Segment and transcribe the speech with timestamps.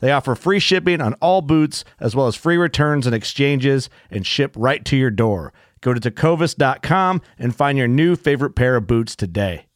[0.00, 4.26] They offer free shipping on all boots, as well as free returns and exchanges, and
[4.26, 5.52] ship right to your door.
[5.80, 9.66] Go to tecovas.com and find your new favorite pair of boots today.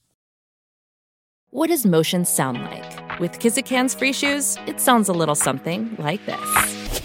[1.51, 3.21] What does motion sound like?
[3.21, 7.01] With Kizik hands free shoes, it sounds a little something like this.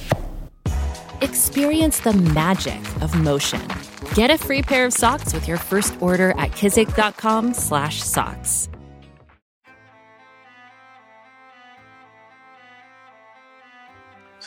[1.22, 3.62] Experience the magic of motion.
[4.16, 8.69] Get a free pair of socks with your first order at kizik.com/socks.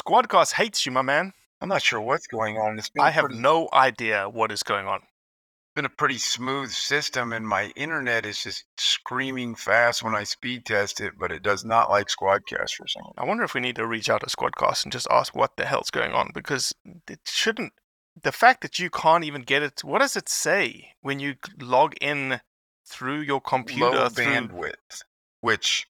[0.00, 1.32] Squadcast hates you, my man.
[1.60, 2.78] I'm not sure what's going on.
[2.78, 4.96] It's been I have pretty, no idea what is going on.
[4.96, 10.24] It's been a pretty smooth system, and my internet is just screaming fast when I
[10.24, 13.14] speed test it, but it does not like Squadcast for some reason.
[13.18, 15.66] I wonder if we need to reach out to Squadcast and just ask what the
[15.66, 16.72] hell's going on because
[17.08, 17.74] it shouldn't.
[18.20, 19.84] The fact that you can't even get it.
[19.84, 22.40] What does it say when you log in
[22.86, 23.90] through your computer?
[23.90, 25.02] Low through, bandwidth,
[25.42, 25.86] which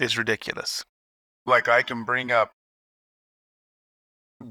[0.00, 0.84] is ridiculous.
[1.46, 2.52] Like I can bring up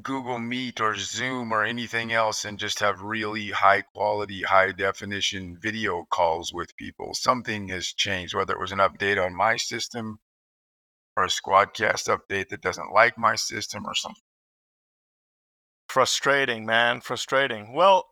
[0.01, 5.57] Google Meet or Zoom or anything else and just have really high quality, high definition
[5.61, 7.13] video calls with people.
[7.13, 10.19] Something has changed, whether it was an update on my system
[11.15, 14.23] or a Squadcast update that doesn't like my system or something.
[15.87, 17.01] Frustrating, man.
[17.01, 17.73] Frustrating.
[17.73, 18.07] Well,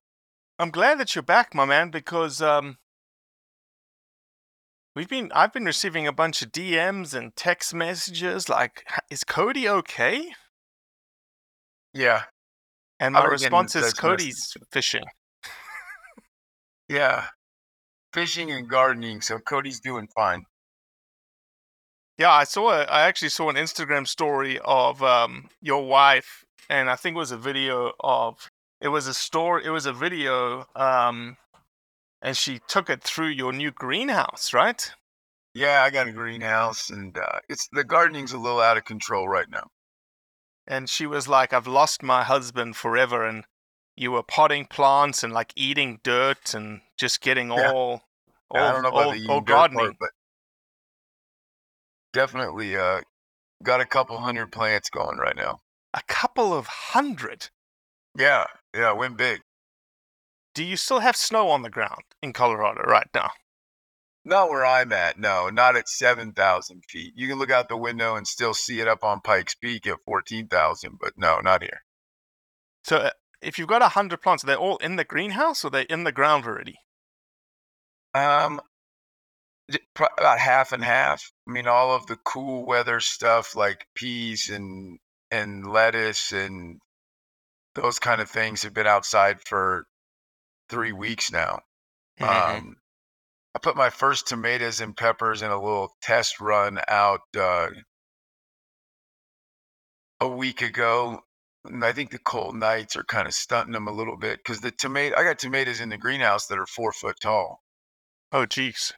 [0.59, 2.77] I'm glad that you're back, my man, because um,
[4.95, 9.67] we've been I've been receiving a bunch of DMs and text messages like, "Is Cody
[9.67, 10.33] okay?"
[11.93, 12.23] Yeah,
[12.99, 15.03] And my I've been getting response is, "Cody's fishing."
[16.89, 17.27] yeah.
[18.13, 20.45] Fishing and gardening, so Cody's doing fine.
[22.17, 22.71] Yeah, I saw.
[22.71, 27.19] A, I actually saw an Instagram story of um, your wife, and I think it
[27.19, 28.49] was a video of.
[28.81, 29.63] It was a story.
[29.65, 31.37] It was a video, um,
[32.21, 34.91] and she took it through your new greenhouse, right?
[35.53, 39.27] Yeah, I got a greenhouse, and uh, it's the gardening's a little out of control
[39.27, 39.67] right now.
[40.67, 43.43] And she was like, "I've lost my husband forever," and
[43.95, 47.71] you were potting plants and like eating dirt and just getting Yeah.
[47.71, 48.03] all,
[48.49, 49.97] all, I don't know about all, the all dirt part, gardening.
[49.99, 50.09] but
[52.13, 53.01] definitely uh,
[53.63, 55.61] got a couple hundred plants going right now.
[55.93, 57.49] A couple of hundred.
[58.17, 59.41] Yeah, yeah, went big.
[60.53, 63.31] Do you still have snow on the ground in Colorado right now?
[64.23, 67.13] Not where I'm at, no, not at 7,000 feet.
[67.15, 69.97] You can look out the window and still see it up on Pikes Peak at
[70.05, 71.83] 14,000, but no, not here.
[72.83, 73.09] So uh,
[73.41, 76.03] if you've got a hundred plants, are they all in the greenhouse or they're in
[76.03, 76.77] the ground already?
[78.13, 78.61] Um,
[79.97, 81.31] about half and half.
[81.47, 84.99] I mean, all of the cool weather stuff like peas and
[85.31, 86.79] and lettuce and
[87.75, 89.85] those kind of things have been outside for
[90.71, 91.59] three weeks now.
[92.19, 92.57] Mm-hmm.
[92.57, 92.75] Um,
[93.53, 97.67] I put my first tomatoes and peppers in a little test run out uh,
[100.19, 101.19] a week ago.
[101.65, 104.61] And I think the cold nights are kind of stunting them a little bit because
[104.61, 107.61] the tomato I got tomatoes in the greenhouse that are four foot tall,
[108.31, 108.93] Oh, jeez.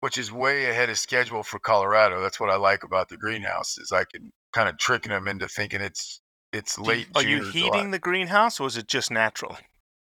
[0.00, 2.22] which is way ahead of schedule for Colorado.
[2.22, 5.48] That's what I like about the greenhouse is I can kind of tricking them into
[5.48, 7.08] thinking it's it's Do you- late.
[7.14, 7.76] Are June you or July.
[7.76, 9.58] heating the greenhouse or is it just natural?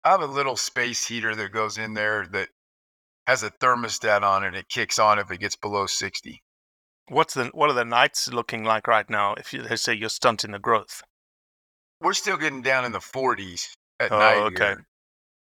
[0.03, 2.49] I have a little space heater that goes in there that
[3.27, 4.47] has a thermostat on it.
[4.47, 6.41] and It kicks on if it gets below sixty.
[7.07, 9.33] What's the what are the nights looking like right now?
[9.35, 11.01] If you they say you're stunting the growth.
[11.99, 14.37] We're still getting down in the forties at Oh, night.
[14.37, 14.65] okay.
[14.65, 14.85] here.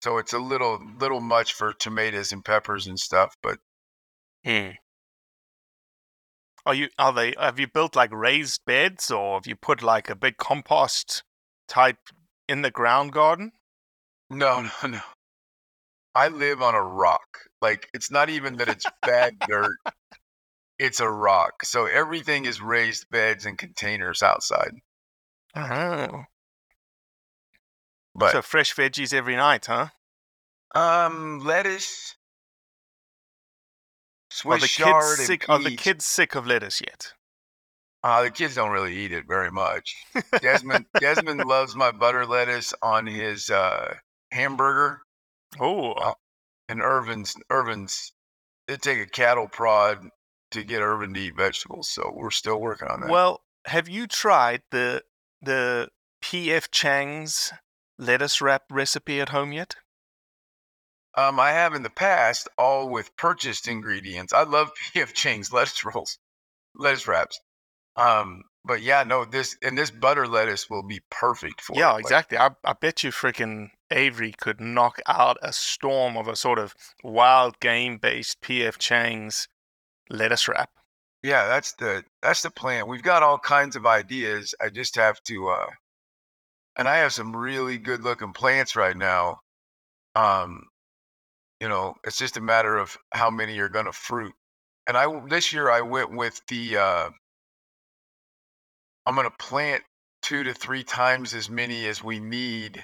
[0.03, 3.57] So it's a little little much for tomatoes and peppers and stuff, but
[4.43, 4.71] Hmm.
[6.67, 10.09] Are you are they have you built like raised beds or have you put like
[10.09, 11.23] a big compost
[11.67, 11.97] type
[12.47, 13.51] in the ground garden?
[14.29, 15.01] No, no, no.
[16.13, 17.27] I live on a rock.
[17.61, 19.77] Like it's not even that it's bad dirt.
[20.79, 21.63] It's a rock.
[21.63, 24.71] So everything is raised beds and containers outside.
[25.55, 26.23] Oh.
[28.13, 29.87] But so fresh veggies every night, huh?
[30.73, 32.15] um lettuce,
[34.49, 35.79] Are Swiss the chard kids sick are the peas.
[35.79, 37.13] kids sick of lettuce yet?
[38.03, 39.95] Uh, the kids don't really eat it very much.
[40.41, 43.95] Desmond Desmond loves my butter lettuce on his uh,
[44.31, 45.01] hamburger,
[45.59, 46.13] Oh, Uh,
[46.67, 48.11] and Irvin's Irvin's.
[48.67, 50.09] It take a cattle prod
[50.51, 53.09] to get Irvin to eat vegetables, so we're still working on that.
[53.09, 55.03] well, have you tried the
[55.41, 55.89] the
[56.23, 57.53] PF Chang's
[57.99, 59.75] lettuce wrap recipe at home yet?
[61.17, 64.33] Um, I have in the past, all with purchased ingredients.
[64.33, 66.17] I love PF Chang's lettuce rolls,
[66.75, 67.39] lettuce wraps.
[67.95, 71.93] Um, but yeah, no, this and this butter lettuce will be perfect for Yeah, it.
[71.93, 72.37] Like, exactly.
[72.37, 76.73] I, I bet you freaking Avery could knock out a storm of a sort of
[77.03, 79.47] wild game based PF Chang's
[80.09, 80.69] lettuce wrap.
[81.23, 82.87] yeah, that's the that's the plan.
[82.87, 84.53] We've got all kinds of ideas.
[84.61, 85.67] I just have to, uh,
[86.77, 89.39] and I have some really good looking plants right now.
[90.15, 90.63] Um,
[91.59, 94.33] you know, it's just a matter of how many are going to fruit.
[94.87, 97.09] And I this year I went with the uh,
[99.05, 99.83] I'm going to plant
[100.21, 102.83] two to three times as many as we need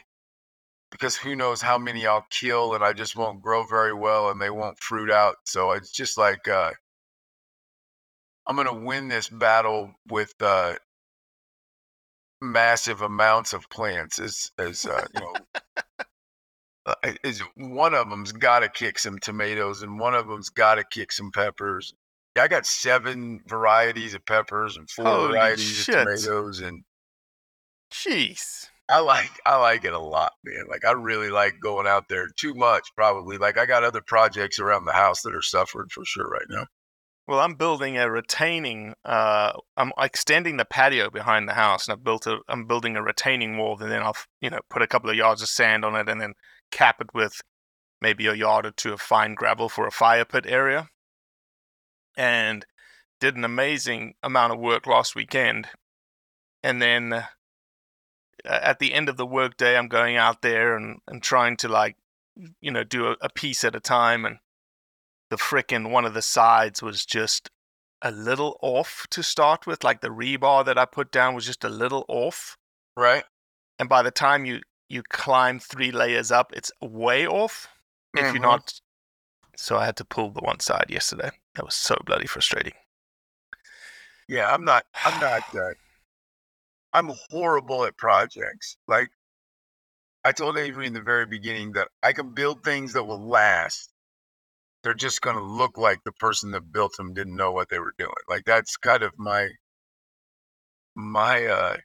[0.91, 4.39] because who knows how many I'll kill and I just won't grow very well and
[4.41, 5.37] they won't fruit out.
[5.45, 6.71] So it's just like uh,
[8.45, 10.75] I'm going to win this battle with uh,
[12.41, 14.19] massive amounts of plants.
[14.19, 15.33] As as uh, you know,
[16.85, 20.75] uh, is one of them's got to kick some tomatoes and one of them's got
[20.75, 21.93] to kick some peppers.
[22.35, 25.95] Yeah, I got seven varieties of peppers and four Holy varieties shit.
[25.95, 26.83] of tomatoes, and
[27.91, 28.67] Jeez.
[28.91, 30.65] I like I like it a lot, man.
[30.69, 32.27] Like I really like going out there.
[32.37, 33.37] Too much, probably.
[33.37, 36.65] Like I got other projects around the house that are suffering for sure right now.
[37.27, 38.93] Well, I'm building a retaining.
[39.05, 42.39] Uh, I'm extending the patio behind the house, and I've built a.
[42.49, 45.41] I'm building a retaining wall, and then I'll, you know, put a couple of yards
[45.41, 46.33] of sand on it, and then
[46.71, 47.39] cap it with
[48.01, 50.89] maybe a yard or two of fine gravel for a fire pit area.
[52.17, 52.65] And
[53.21, 55.67] did an amazing amount of work last weekend,
[56.61, 57.23] and then
[58.45, 61.95] at the end of the workday, I'm going out there and and trying to like,
[62.61, 64.37] you know, do a, a piece at a time, and
[65.29, 67.49] the frickin' one of the sides was just
[68.01, 69.83] a little off to start with.
[69.83, 72.57] Like the rebar that I put down was just a little off.
[72.97, 73.23] Right?
[73.79, 77.67] And by the time you you climb three layers up, it's way off.
[78.13, 78.33] If Mhm.
[78.33, 78.73] you're not,
[79.55, 81.31] so I had to pull the one side yesterday.
[81.55, 82.73] That was so bloody frustrating.
[84.27, 84.85] Yeah, I'm not.
[85.03, 85.43] I'm not.
[85.53, 85.73] Uh,
[86.93, 88.77] I'm horrible at projects.
[88.87, 89.09] Like
[90.23, 93.89] I told Avery in the very beginning that I can build things that will last.
[94.83, 97.79] They're just going to look like the person that built them didn't know what they
[97.79, 98.11] were doing.
[98.27, 99.49] Like that's kind of my
[100.95, 101.77] my uh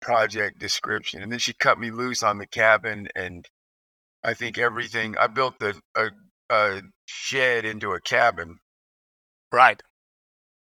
[0.00, 1.22] project description.
[1.22, 3.44] And then she cut me loose on the cabin, and
[4.24, 5.16] I think everything.
[5.18, 6.10] I built the a,
[6.50, 8.58] a shed into a cabin,
[9.52, 9.82] Right.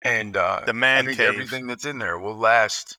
[0.02, 1.28] and uh, The man I think cave.
[1.28, 2.98] everything that's in there will last.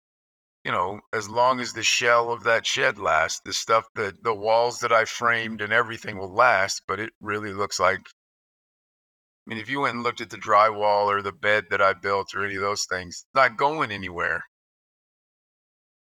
[0.64, 4.34] You know, as long as the shell of that shed lasts, the stuff that the
[4.34, 6.84] walls that I framed and everything will last.
[6.88, 8.00] But it really looks like.
[8.00, 11.94] I mean, if you went and looked at the drywall or the bed that I
[11.94, 14.44] built or any of those things, not going anywhere.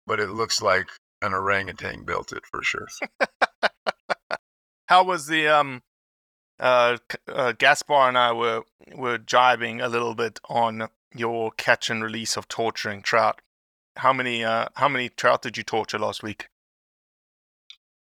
[0.07, 0.87] But it looks like
[1.23, 2.87] an orangutan built it for sure.
[4.89, 5.83] How was the um
[6.59, 6.99] uh,
[7.29, 8.63] uh Gaspar and I were
[8.95, 13.41] were jibing a little bit on your catch and release of torturing trout.
[13.97, 16.49] How many uh how many trout did you torture last week?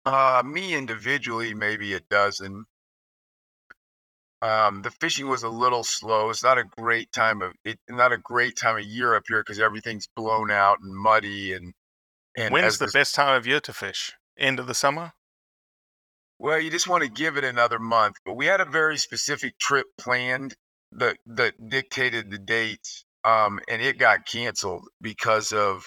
[0.05, 2.67] Uh, me individually, maybe a dozen.
[4.43, 6.31] Um, the fishing was a little slow.
[6.31, 7.79] It's not a great time of it.
[7.89, 11.75] Not a great time of year up here because everything's blown out and muddy, and
[12.37, 14.13] And When's the best time of year to fish?
[14.39, 15.13] End of the summer?
[16.39, 18.17] Well, you just want to give it another month.
[18.25, 20.57] But we had a very specific trip planned
[20.93, 25.85] that that dictated the dates, um, and it got canceled because of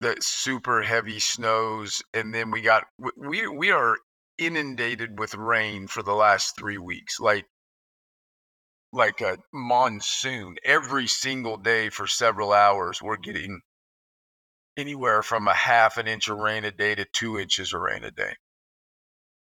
[0.00, 2.02] the super heavy snows.
[2.14, 2.84] And then we got
[3.16, 3.96] we we are
[4.38, 7.46] inundated with rain for the last three weeks, like
[8.92, 10.56] like a monsoon.
[10.64, 13.60] Every single day for several hours, we're getting
[14.76, 18.04] anywhere from a half an inch of rain a day to two inches of rain
[18.04, 18.34] a day.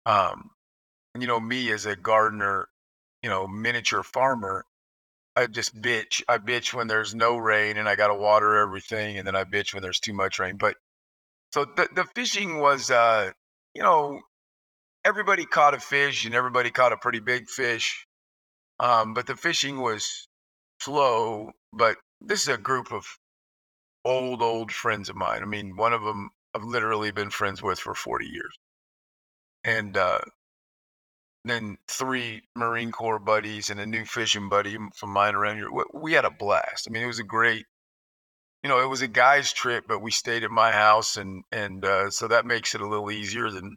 [0.06, 0.50] Um,
[1.18, 2.68] you know, me as a gardener,
[3.23, 4.64] you know, miniature farmer,
[5.37, 6.23] I just bitch.
[6.29, 9.45] I bitch when there's no rain and I got to water everything, and then I
[9.45, 10.57] bitch when there's too much rain.
[10.57, 10.77] But
[11.53, 13.31] so the the fishing was, uh,
[13.75, 14.21] you know,
[15.05, 18.07] everybody caught a fish and everybody caught a pretty big fish.
[18.81, 20.29] Um, but the fishing was
[20.81, 21.53] slow.
[21.73, 23.07] But this is a group of
[24.05, 25.43] old, old friends of mine.
[25.43, 28.59] I mean, one of them I've literally been friends with for 40 years.
[29.63, 30.21] And uh,
[31.44, 35.68] then three Marine Corps buddies and a new fishing buddy from mine around here.
[35.94, 36.87] We, had a blast.
[36.87, 37.66] I mean, it was a great,
[38.62, 41.85] you know, it was a guy's trip, but we stayed at my house, and and
[41.85, 43.76] uh, so that makes it a little easier than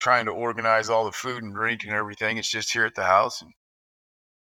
[0.00, 2.38] trying to organize all the food and drink and everything.
[2.38, 3.42] It's just here at the house.
[3.42, 3.52] And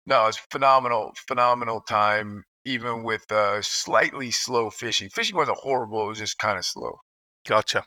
[0.06, 5.10] no, it's phenomenal, phenomenal time, even with uh, slightly slow fishing.
[5.10, 6.98] Fishing wasn't horrible; it was just kind of slow.
[7.46, 7.86] Gotcha.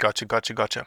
[0.00, 0.86] Gotcha, gotcha, gotcha.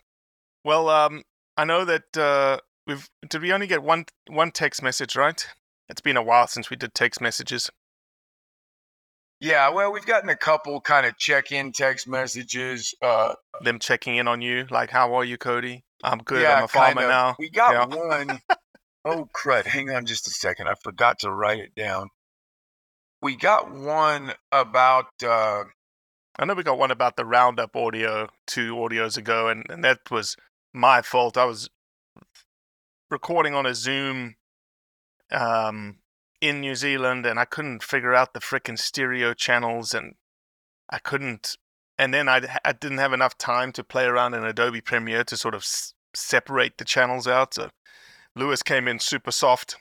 [0.63, 1.23] Well, um,
[1.57, 5.45] I know that uh, we've did we only get one one text message, right?
[5.89, 7.69] It's been a while since we did text messages.
[9.39, 12.93] Yeah, well, we've gotten a couple kind of check-in text messages.
[13.01, 15.83] Uh, Them checking in on you, like, "How are you, Cody?
[16.03, 16.43] I'm good.
[16.43, 17.07] yeah, I'm a farmer kinda.
[17.07, 17.97] now." We got Yeah.
[17.97, 18.41] one
[19.05, 19.65] oh crud!
[19.65, 20.67] Hang on just a second.
[20.67, 22.09] I forgot to write it down.
[23.21, 25.07] We got one about.
[25.23, 25.63] Uh,
[26.39, 29.99] I know we got one about the roundup audio two audios ago, and, and that
[30.09, 30.35] was
[30.73, 31.37] my fault.
[31.37, 31.69] I was
[33.09, 34.35] recording on a Zoom
[35.31, 35.97] um,
[36.39, 40.15] in New Zealand, and I couldn't figure out the frickin' stereo channels, and
[40.89, 41.57] I couldn't.
[41.97, 45.37] And then I I didn't have enough time to play around in Adobe Premiere to
[45.37, 47.53] sort of s- separate the channels out.
[47.53, 47.69] So
[48.35, 49.75] Lewis came in super soft,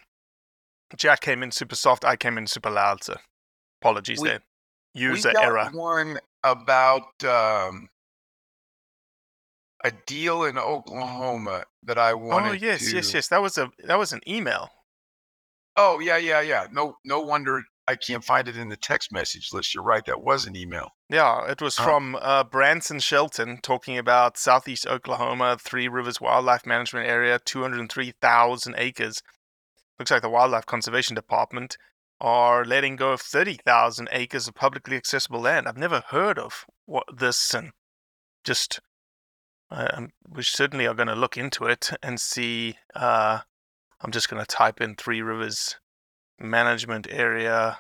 [0.97, 3.03] Jack came in super soft, I came in super loud.
[3.05, 3.17] So
[3.81, 4.41] apologies We- there.
[4.95, 5.71] we User got error.
[5.73, 7.89] one about um,
[9.85, 12.49] a deal in Oklahoma that I wanted.
[12.49, 12.97] Oh yes, to...
[12.97, 13.29] yes, yes.
[13.29, 14.71] That was a that was an email.
[15.77, 16.67] Oh yeah, yeah, yeah.
[16.71, 19.75] No, no wonder I can't find it in the text message list.
[19.75, 20.05] You're right.
[20.05, 20.91] That was an email.
[21.09, 21.83] Yeah, it was Oh.
[21.83, 29.23] from uh, Branson Shelton talking about Southeast Oklahoma, Three Rivers Wildlife Management Area, 203,000 acres.
[29.99, 31.77] Looks like the Wildlife Conservation Department
[32.21, 35.67] are letting go of 30,000 acres of publicly accessible land.
[35.67, 37.73] I've never heard of what this, and
[38.45, 38.79] just
[39.71, 42.77] uh, we certainly are going to look into it and see.
[42.95, 43.41] Uh,
[44.01, 45.77] I'm just going to type in Three Rivers
[46.39, 47.79] Management Area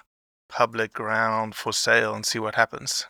[0.49, 3.07] public ground for sale and see what happens.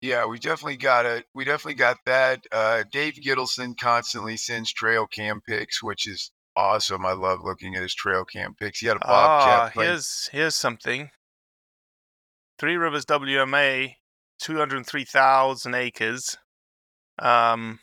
[0.00, 1.24] Yeah, we definitely got it.
[1.34, 2.46] We definitely got that.
[2.52, 7.06] Uh, Dave Gittleson constantly sends trail cam pics, which is awesome.
[7.06, 8.80] I love looking at his trail cam pics.
[8.80, 9.08] He had a bobcat.
[9.08, 11.10] Ah, here's here's something.
[12.58, 13.94] Three Rivers WMA,
[14.38, 16.36] two hundred three thousand acres.
[17.18, 17.80] Um,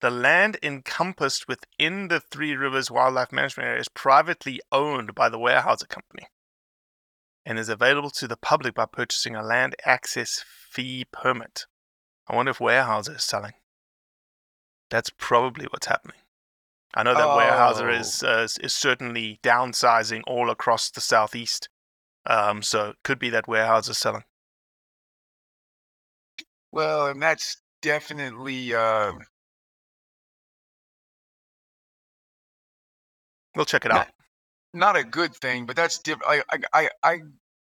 [0.00, 5.38] the land encompassed within the Three Rivers Wildlife Management Area is privately owned by the
[5.38, 6.28] Weyerhaeuser Company,
[7.44, 11.66] and is available to the public by purchasing a land access fee permit.
[12.28, 13.54] I wonder if Weyerhaeuser is selling.
[14.90, 16.18] That's probably what's happening.
[16.94, 18.00] I know that Weyerhaeuser Oh.
[18.00, 21.68] is uh, is certainly downsizing all across the southeast.
[22.24, 24.24] Um, so it could be that Weyerhaeuser is selling.
[26.70, 29.12] Well, and that's definitely uh,
[33.54, 34.06] We'll check it out.
[34.72, 36.30] not a good thing, but that's different.
[36.30, 37.18] I, I, I, I,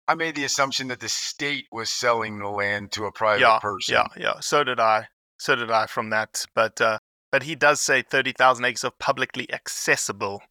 [0.07, 3.59] I made the assumption that the state was selling the land to a private Yeah,
[3.59, 3.95] person.
[3.95, 4.39] yeah, yeah.
[4.41, 5.07] So did I.
[5.37, 6.45] So did I from that.
[6.53, 6.97] But uh,
[7.31, 10.41] but he does say thirty thousand acres of publicly accessible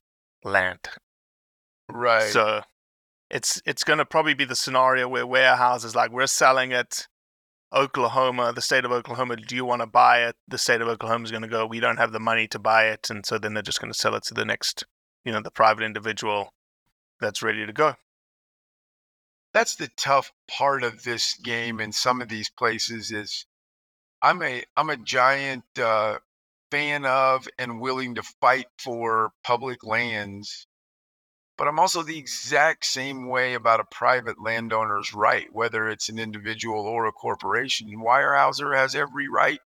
[0.43, 0.81] land.
[1.89, 2.23] Right.
[2.23, 2.63] So
[3.31, 7.07] it's it's going to probably be the scenario where Weyerhaeuser's like we're selling it.
[7.75, 10.37] Oklahoma, the state of Oklahoma, do you want to buy it?
[10.49, 12.87] The state of Oklahoma is going to go, we don't have the money to buy
[12.89, 14.85] it, and so then they're just going to sell it to the next,
[15.25, 16.53] you know, the private individual
[17.21, 17.97] that's ready to go.
[19.53, 23.47] that's the tough part of this game in some of these places is
[24.23, 26.19] I'm a I'm a giant uh,
[26.71, 30.67] fan of and willing to fight for public lands
[31.57, 36.19] but I'm also the exact same way about a private landowner's right, whether it's an
[36.19, 37.89] individual or a corporation.
[38.05, 39.61] Weyerhaeuser has every right.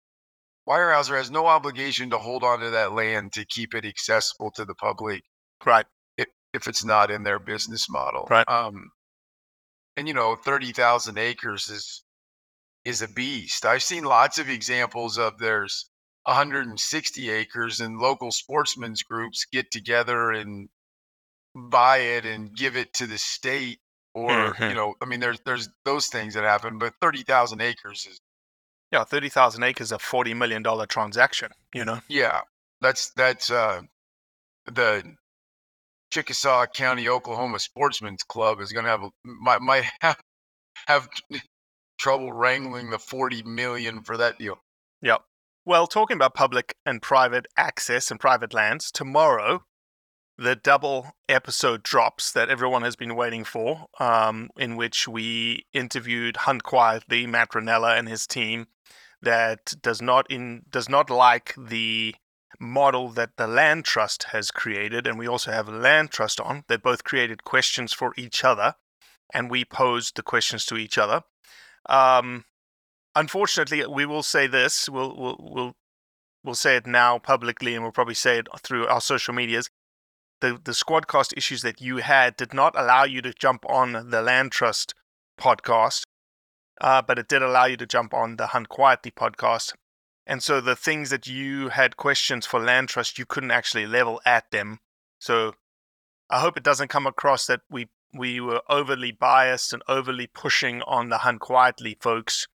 [0.69, 4.75] Weyerhaeuser has no obligation to hold onto that land to keep it accessible to the
[4.75, 5.23] public
[5.65, 5.87] Right.
[6.17, 8.27] if, if it's not in their business model.
[8.29, 8.49] Right.
[8.49, 8.91] Um,
[9.97, 12.03] and you know, thirty thousand acres is
[12.85, 13.65] is a beast.
[13.67, 15.91] I've seen lots of examples of there's
[16.25, 20.69] 160 acres and local sportsmen's groups get together and
[21.57, 23.79] buy it and give it to the state
[24.15, 24.69] or Mhm.
[24.69, 28.21] you know i mean there's there's those things that happen but 30,000 acres is
[28.93, 31.51] Yeah, thirty thousand acres, a forty million dollar transaction.
[31.75, 32.01] You know.
[32.09, 32.43] yeah
[32.81, 33.83] that's that's uh
[34.67, 35.17] the
[36.13, 40.21] Chickasaw County Oklahoma Sportsman's Club is going to have a, might might have,
[40.87, 41.09] have
[41.99, 44.59] trouble wrangling the 40 million for that deal.
[45.03, 45.23] Yep.
[45.65, 49.65] Well, talking about public and private access and private lands, tomorrow
[50.39, 56.37] the double episode drops that everyone has been waiting for, um, in which we interviewed
[56.39, 58.67] Hunt Quietly, Matt Rinella and his team,
[59.23, 62.15] that does not in does not like the
[62.61, 66.77] model that the land trust has created, and we also have land trust on They
[66.77, 68.75] both created questions for each other,
[69.33, 71.23] and we posed the questions to each other.
[71.89, 72.45] Um,
[73.15, 74.89] unfortunately, we will say this.
[74.89, 75.77] We'll we'll we'll
[76.45, 79.71] we'll say it now publicly, and we'll probably say it through our social medias.
[80.41, 84.21] The the squadcast issues that you had did not allow you to jump on the
[84.23, 84.95] Land Trust
[85.41, 86.03] podcast,
[86.81, 89.73] uh, but it did allow you to jump on the Hunt Quietly podcast.
[90.27, 94.21] And so the things that you had questions for Land Trust, you couldn't actually level
[94.27, 94.81] at them.
[95.21, 95.55] So
[96.29, 100.83] I hope it doesn't come across that we we were overly biased and overly pushing
[100.83, 102.47] on the Hunt Quietly folks.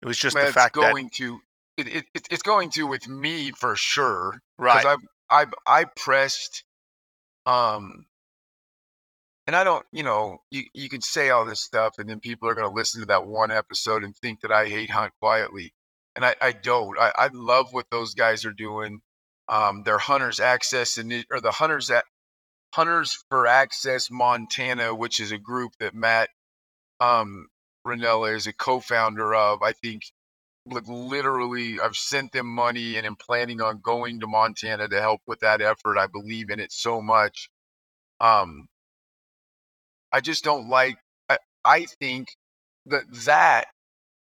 [0.00, 1.40] It was just the fact it's that going to
[1.76, 4.96] it, it, it- it's going to with me for sure right, I
[5.42, 6.64] I I pressed
[7.48, 8.04] um
[9.46, 12.48] and I don't you know you you can say all this stuff and then people
[12.48, 15.72] are going to listen to that one episode and think that I hate Hunt quietly
[16.14, 16.98] and I I don't.
[16.98, 19.00] I I love what those guys are doing.
[19.48, 22.04] Um their hunters access and or the hunters at
[22.74, 26.28] Hunters for Access Montana which is a group that Matt
[27.00, 27.48] um
[27.86, 30.02] Rinella is a co-founder of I think
[30.72, 35.20] like literally I've sent them money and am planning on going to Montana to help
[35.26, 35.98] with that effort.
[35.98, 37.50] I believe in it so much.
[38.20, 38.68] Um
[40.12, 42.28] I just don't like I, I think
[42.86, 43.66] that that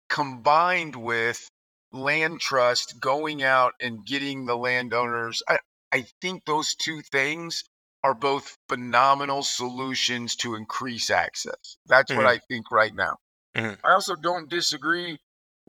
[0.08, 1.48] combined with
[1.92, 5.58] land trust going out and getting the landowners I
[5.92, 7.64] I think those two things
[8.04, 11.76] are both phenomenal solutions to increase access.
[11.86, 12.28] That's what Mhm.
[12.28, 13.18] I think right now.
[13.56, 13.78] Mhm.
[13.84, 15.18] I also don't disagree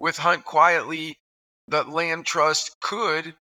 [0.02, 1.20] with Hunt quietly
[1.68, 3.36] that land trust could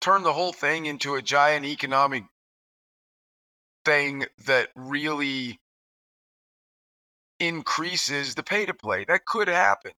[0.00, 2.22] turn the whole thing into a giant economic
[3.84, 5.58] thing that really
[7.40, 9.04] increases the pay to play.
[9.04, 9.90] That could happen.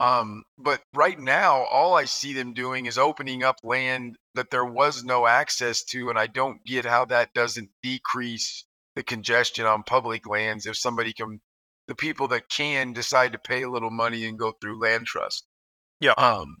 [0.00, 4.64] Um, but right now, all I see them doing is opening up land that there
[4.64, 8.64] was no access to, and I don't get how that doesn't decrease
[8.96, 11.40] the congestion on public lands if somebody can,
[11.92, 15.44] the people that can decide to pay a little money and go through land trust.
[16.00, 16.12] Yeah.
[16.12, 16.56] Um,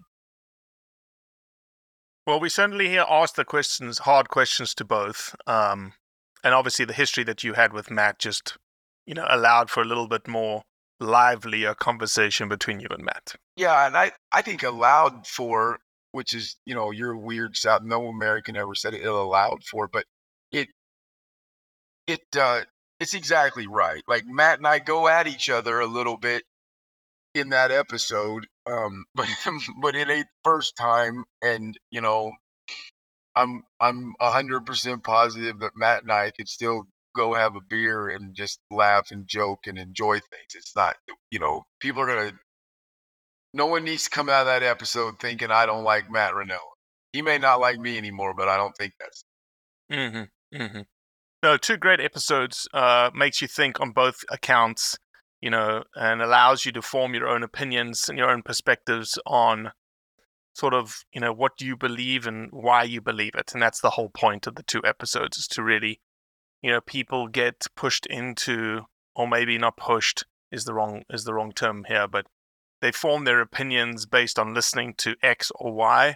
[2.26, 5.34] Well, we certainly here asked the questions, hard questions to both.
[5.46, 5.94] Um,
[6.44, 8.58] and obviously, the history that you had with Matt just,
[9.06, 10.62] you know, allowed for a little bit more
[11.00, 13.34] livelier conversation between you and Matt.
[13.56, 15.78] Yeah, and I I think allowed for,
[16.12, 17.82] which is you know your weird South.
[17.82, 20.04] No American ever said it allowed for, but
[20.52, 20.68] it
[22.06, 22.62] it uh
[23.02, 24.02] it's exactly right.
[24.06, 26.44] Like Matt and I go at each other a little bit
[27.34, 29.26] in that episode, um, but
[29.80, 32.32] but it ain't first time, and you know,
[33.34, 36.84] I'm I'm hundred percent positive that Matt and I could still
[37.16, 40.54] go have a beer and just laugh and joke and enjoy things.
[40.54, 40.94] It's not,
[41.30, 42.32] you know, people are gonna
[43.52, 46.58] no one needs to come out of that episode thinking I don't like Matt Rinella.
[47.12, 49.24] He may not like me anymore, but I don't think that's.
[49.90, 50.56] Mm-hmm.
[50.56, 50.80] Mm-hmm.
[51.42, 52.68] No, two great episodes.
[52.72, 54.96] Uh, makes you think on both accounts,
[55.40, 59.72] you know, and allows you to form your own opinions and your own perspectives on
[60.54, 63.52] sort of, you know, what you believe and why you believe it.
[63.52, 66.00] And that's the whole point of the two episodes is to really,
[66.62, 68.82] you know, people get pushed into,
[69.16, 72.26] or maybe not pushed is the wrong is the wrong term here, but
[72.80, 76.14] they form their opinions based on listening to X or Y.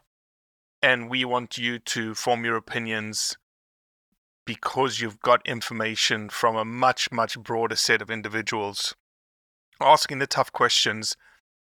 [0.82, 3.36] And we want you to form your opinions
[4.46, 8.94] because you've got information from a much, much broader set of individuals
[9.80, 11.16] asking the tough questions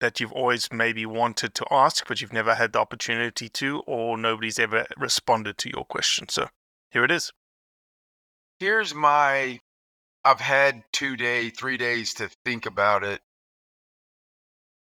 [0.00, 4.16] that you've always maybe wanted to ask, but you've never had the opportunity to, or
[4.16, 6.28] nobody's ever responded to your question.
[6.28, 6.48] So
[6.90, 7.32] here it is.
[8.60, 9.60] here's my
[10.24, 13.20] I've had two day, three days to think about it.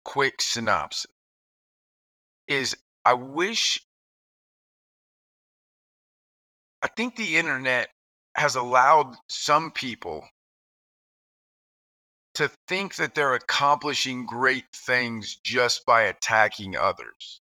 [0.03, 1.07] Quick synopsis
[2.47, 2.75] is
[3.05, 3.81] I wish
[6.81, 7.89] I think the internet
[8.35, 10.27] has allowed some people
[12.35, 17.41] to think that they're accomplishing great things just by attacking others.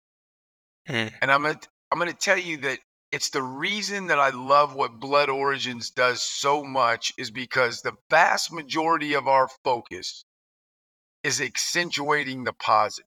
[0.89, 1.13] Mm.
[1.23, 1.61] And I'm gonna
[1.93, 2.81] I'm gonna tell you that
[3.13, 7.97] it's the reason that I love what Blood Origins does so much is because the
[8.09, 10.25] vast majority of our focus
[11.23, 13.07] is accentuating the positive.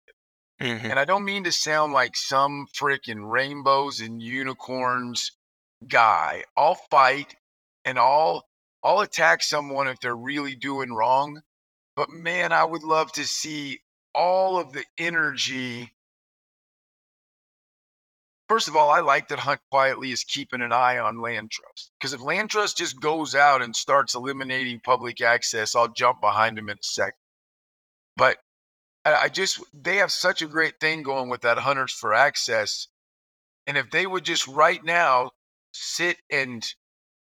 [0.61, 0.83] Mhm.
[0.83, 5.31] And I don't mean to sound like some freaking rainbows and unicorns
[5.87, 6.43] guy.
[6.57, 7.35] I'll fight
[7.85, 8.47] and I'll
[8.83, 11.41] I'll attack someone if they're really doing wrong.
[11.95, 13.79] But man, I would love to see
[14.13, 15.93] all of the energy.
[18.49, 21.91] First of all, I like that Hunt quietly is keeping an eye on Land Trust.
[21.97, 26.57] Because if Land Trust just goes out and starts eliminating public access, I'll jump behind
[26.57, 27.13] him in a second.
[28.17, 28.37] But
[29.05, 32.87] I I just, they have such a great thing going with that Hunters for Access.
[33.65, 35.31] And if they would just right now
[35.73, 36.65] sit and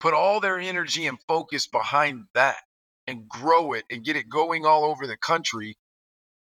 [0.00, 2.58] put all their energy and focus behind that
[3.06, 5.76] and grow it and get it going all over the country.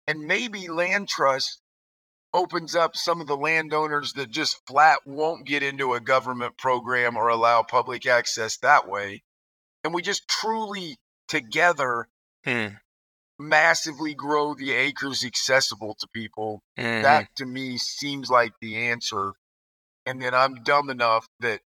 [0.07, 1.61] And maybe land trust
[2.33, 7.17] opens up some of the landowners that just flat won't get into a government program
[7.17, 9.23] or allow public access that way.
[9.83, 10.99] And we just truly
[11.29, 12.09] together
[12.45, 12.77] Hmm.
[13.39, 16.63] massively grow the acres accessible to people.
[16.79, 17.03] Mhm.
[17.03, 19.33] That to me seems like the answer.
[20.07, 21.63] And then I'm dumb enough that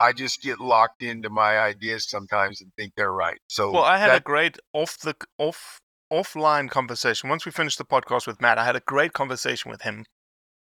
[0.00, 3.38] I just get locked into my ideas sometimes and think they're right.
[3.48, 5.80] So Well, I had a great off the off
[6.12, 7.28] offline conversation.
[7.28, 10.04] Once we finished the podcast with Matt, I had a great conversation with him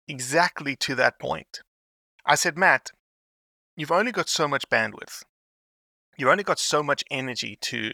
[0.08, 1.60] exactly to that point.
[2.26, 2.92] I said, Matt,
[3.76, 5.24] you've only got so much bandwidth.
[6.18, 7.92] You've only got so much energy to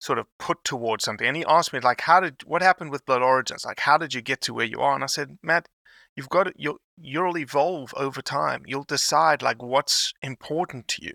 [0.00, 1.26] sort of put towards something.
[1.26, 3.64] And he asked me, like, how did what happened with Blood Origins?
[3.64, 4.94] Like, how did you get to where you are?
[4.94, 5.68] And I said, Matt,
[6.16, 8.62] you've got to, you'll you'll evolve over time.
[8.66, 11.12] You'll decide like what's important to you.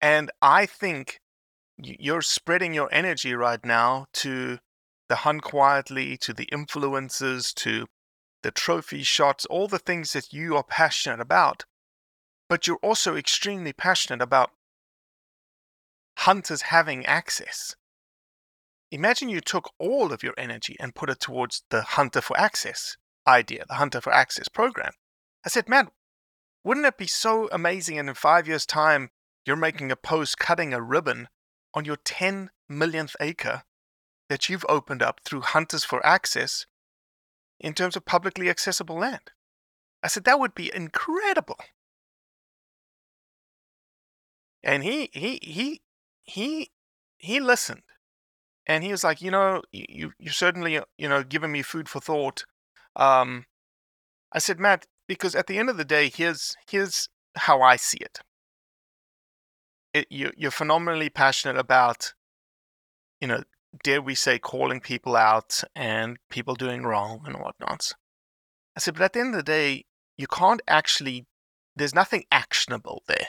[0.00, 1.18] And I think
[1.78, 4.58] you're spreading your energy right now to
[5.08, 7.86] the hunt quietly, to the influences, to
[8.42, 11.64] the trophy shots, all the things that you are passionate about.
[12.48, 14.50] But you're also extremely passionate about
[16.18, 17.74] hunters having access.
[18.90, 22.96] Imagine you took all of your energy and put it towards the Hunter for Access
[23.28, 24.92] idea, the Hunter for Access program.
[25.44, 25.88] I said, man,
[26.64, 27.98] wouldn't it be so amazing?
[27.98, 29.10] And in five years' time,
[29.46, 31.28] you're making a post cutting a ribbon
[31.74, 33.62] on your 10 millionth acre
[34.28, 36.66] that you've opened up through Hunters for Access
[37.60, 39.30] in terms of publicly accessible land.
[40.02, 41.58] I said, that would be incredible.
[44.62, 45.80] And he, he, he,
[46.24, 46.70] he,
[47.16, 47.82] he listened.
[48.66, 52.00] And he was like, you know, you, you certainly, you know, given me food for
[52.00, 52.44] thought.
[52.98, 53.46] Um,
[54.32, 57.98] I said, Matt, because at the end of the day, here's here's how I see
[57.98, 58.18] it.
[59.94, 62.12] it you, you're phenomenally passionate about,
[63.20, 63.42] you know,
[63.82, 67.92] dare we say, calling people out and people doing wrong and whatnot.
[68.76, 69.84] I said, but at the end of the day,
[70.16, 71.26] you can't actually.
[71.76, 73.28] There's nothing actionable there.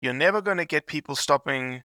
[0.00, 1.82] You're never going to get people stopping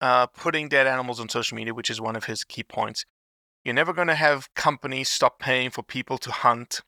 [0.00, 3.04] uh, putting dead animals on social media, which is one of his key points.
[3.64, 6.80] You're never going to have companies stop paying for people to hunt.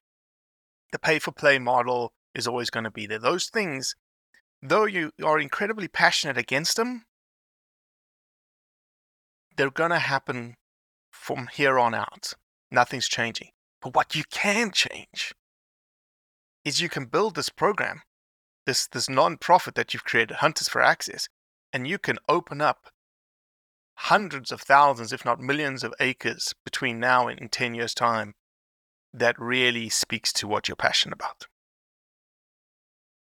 [0.92, 3.18] The pay for play model is always going to be there.
[3.18, 3.94] Those things,
[4.60, 7.04] though you are incredibly passionate against them,
[9.56, 10.56] they're going to happen
[11.10, 12.32] from here on out.
[12.72, 13.50] Nothing's changing.
[13.80, 15.32] But what you can change
[16.64, 18.02] is you can build this program,
[18.66, 21.28] this, this non-profit that you've created, Hunters for Access,
[21.72, 22.88] and you can open up
[23.94, 28.34] hundreds of thousands, if not millions of acres between now and in 10 years' time
[29.14, 31.46] that really speaks to what you're passionate about.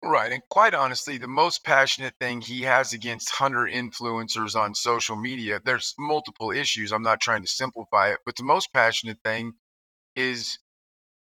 [0.04, 0.32] Right.
[0.32, 5.60] And quite honestly, the most passionate thing he has against hunter influencers on social media,
[5.64, 6.92] there's multiple issues.
[6.92, 9.54] I'm not trying to simplify it, but the most passionate thing
[10.16, 10.60] is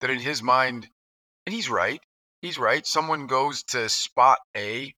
[0.00, 0.88] that in his mind,
[1.44, 2.00] and he's right,
[2.40, 2.87] he's right.
[2.87, 4.94] Someone goes to spot A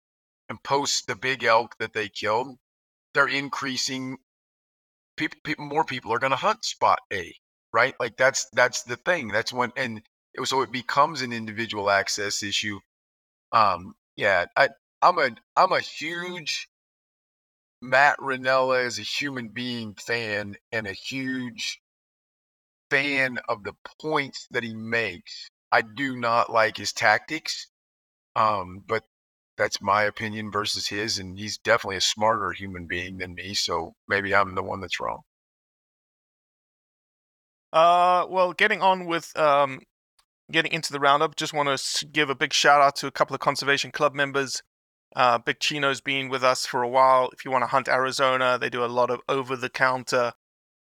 [0.48, 2.56] and posts the big elk that they killed.
[3.12, 4.18] They're increasing
[5.16, 7.34] people, people more people are going to hunt spot A,
[7.72, 7.94] right?
[8.00, 9.28] Like that's that's the thing.
[9.28, 10.02] That's when and
[10.34, 12.80] it, so it becomes an individual access issue.
[13.52, 14.70] Um, yeah, I
[15.02, 16.68] I'm a I'm a huge
[17.80, 21.80] Matt Rinella as a human being fan and a huge
[22.90, 25.48] fan of the points that he makes.
[25.70, 27.68] I do not like his tactics.
[28.36, 29.04] Um, but
[29.56, 33.54] that's my opinion versus his, and he's definitely a smarter human being than me.
[33.54, 35.22] So maybe I'm the one that's wrong.
[37.72, 39.80] Uh, well, getting on with um,
[40.50, 43.34] getting into the roundup, just want to give a big shout out to a couple
[43.34, 44.62] of conservation club members.
[45.16, 47.30] Uh, Big Chino's been with us for a while.
[47.32, 50.32] If you want to hunt Arizona, they do a lot of over the counter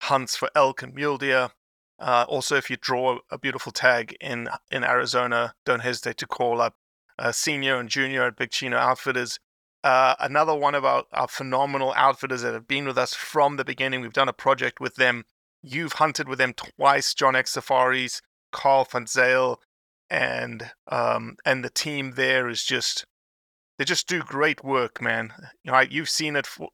[0.03, 1.51] hunts for elk and mule deer.
[1.99, 6.61] Uh, also, if you draw a beautiful tag in in Arizona, don't hesitate to call
[6.61, 6.75] up
[7.21, 9.39] uh, senior and junior at Big Chino Outfitters.
[9.85, 13.65] Uh, another one of our, our phenomenal outfitters that have been with us from the
[13.65, 14.01] beginning.
[14.01, 15.25] We've done a project with them.
[15.63, 19.59] You've hunted with them twice, John X Safaris, Carl van Zyl,
[20.09, 23.05] and um, and the team there is just
[23.79, 25.33] they just do great work, man.
[25.63, 26.47] You know, you've seen it.
[26.47, 26.69] For,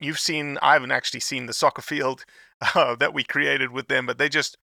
[0.00, 0.58] you've seen.
[0.62, 2.24] I haven't actually seen the soccer field
[2.74, 4.56] uh, that we created with them, but they just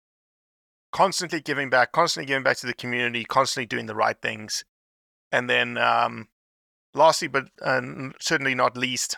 [0.91, 4.63] constantly giving back, constantly giving back to the community, constantly doing the right things.
[5.31, 6.27] And then, um,
[6.93, 7.81] lastly, but uh,
[8.19, 9.17] certainly not least,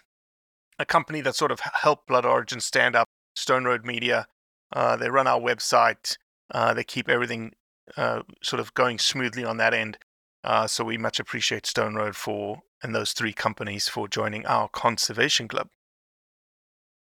[0.80, 4.28] a company that sort of helped Blood Origin stand up, Stone Road Media.
[4.74, 6.18] Uh, they run our website.
[6.54, 7.54] Uh, they keep everything
[7.98, 9.98] uh, sort of going smoothly on that end.
[10.44, 14.68] Uh, so we much appreciate Stone Road for and those three companies for joining our
[14.68, 15.70] conservation club.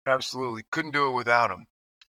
[0.07, 1.67] Absolutely, couldn't do it without them.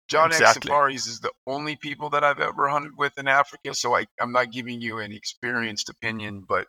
[0.08, 0.68] John X Exactly.
[0.68, 4.32] Safaris is the only people that I've ever hunted with in Africa, so I, I'm
[4.32, 6.66] not giving you an experienced opinion, but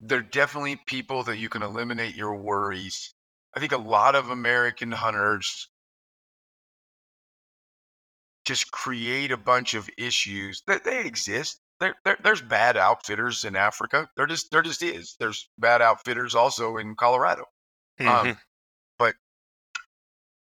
[0.00, 3.14] they're definitely people that you can eliminate your worries.
[3.56, 5.68] I think a lot of American hunters
[8.44, 11.60] just create a bunch of issues that they exist.
[11.80, 14.08] There, there, there's bad outfitters in Africa.
[14.16, 15.16] There just, there just is.
[15.18, 17.44] There's bad outfitters also in Colorado.
[18.00, 18.36] Um, but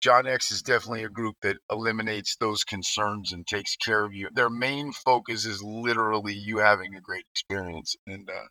[0.03, 4.27] John X is definitely a group that eliminates those concerns and takes care of you.
[4.33, 8.47] Their main focus is literally you having a great experience, and uh,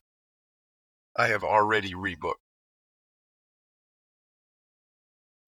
[1.15, 2.41] I have already rebooked.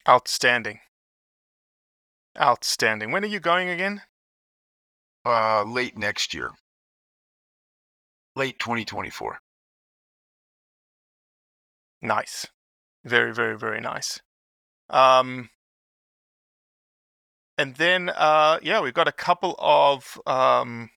[0.07, 0.81] Outstanding.
[2.39, 3.11] Outstanding.
[3.11, 4.03] When are you going again?
[5.25, 6.51] Uh, late next year,
[8.37, 9.39] late 2024.
[12.03, 12.47] Nice.
[13.07, 14.21] Very, very, very nice.
[14.91, 15.49] Um,
[17.59, 20.21] and then, uh, yeah, we've got a couple of.
[20.27, 20.91] Um,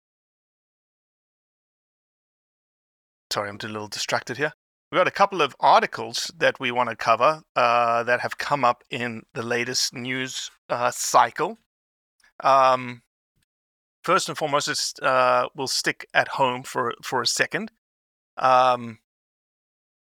[3.31, 4.53] sorry, I'm a little distracted here.
[4.91, 8.63] We've got a couple of articles that we want to cover uh, that have come
[8.63, 11.57] up in the latest news uh, cycle.
[12.41, 13.01] Um,
[14.03, 17.71] first and foremost, uh, we'll stick at home for for a second.
[18.37, 18.99] Um,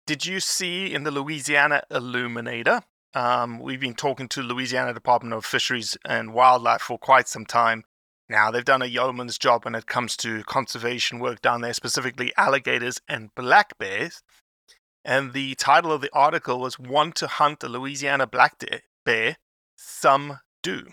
[0.05, 2.81] did you see in the Louisiana Illuminator?
[3.15, 7.83] Um, we've been talking to Louisiana Department of Fisheries and Wildlife for quite some time
[8.27, 8.49] now.
[8.49, 12.99] They've done a yeoman's job when it comes to conservation work down there, specifically alligators
[13.07, 14.23] and black bears.
[15.05, 18.63] And the title of the article was "Want to Hunt a Louisiana Black
[19.05, 19.37] Bear?
[19.77, 20.87] Some Do."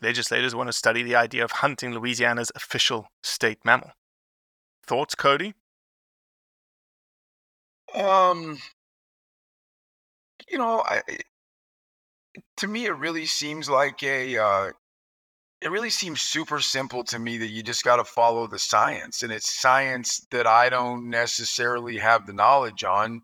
[0.00, 3.92] Legislators want to study the idea of hunting Louisiana's official state mammal.
[4.84, 5.54] Thoughts, Cody?
[7.94, 8.58] Um,
[10.50, 11.02] you know, I,
[12.58, 14.38] to me, it really seems like a.
[14.38, 14.70] Uh,
[15.60, 19.22] it really seems super simple to me that you just got to follow the science,
[19.22, 23.22] and it's science that I don't necessarily have the knowledge on.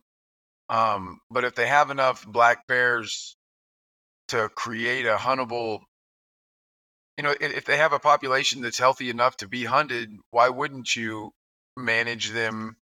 [0.69, 3.37] Um, but if they have enough black bears
[4.29, 5.81] to create a huntable,
[7.17, 10.49] you know, if, if they have a population that's healthy enough to be hunted, why
[10.49, 11.33] wouldn't you
[11.77, 12.77] manage them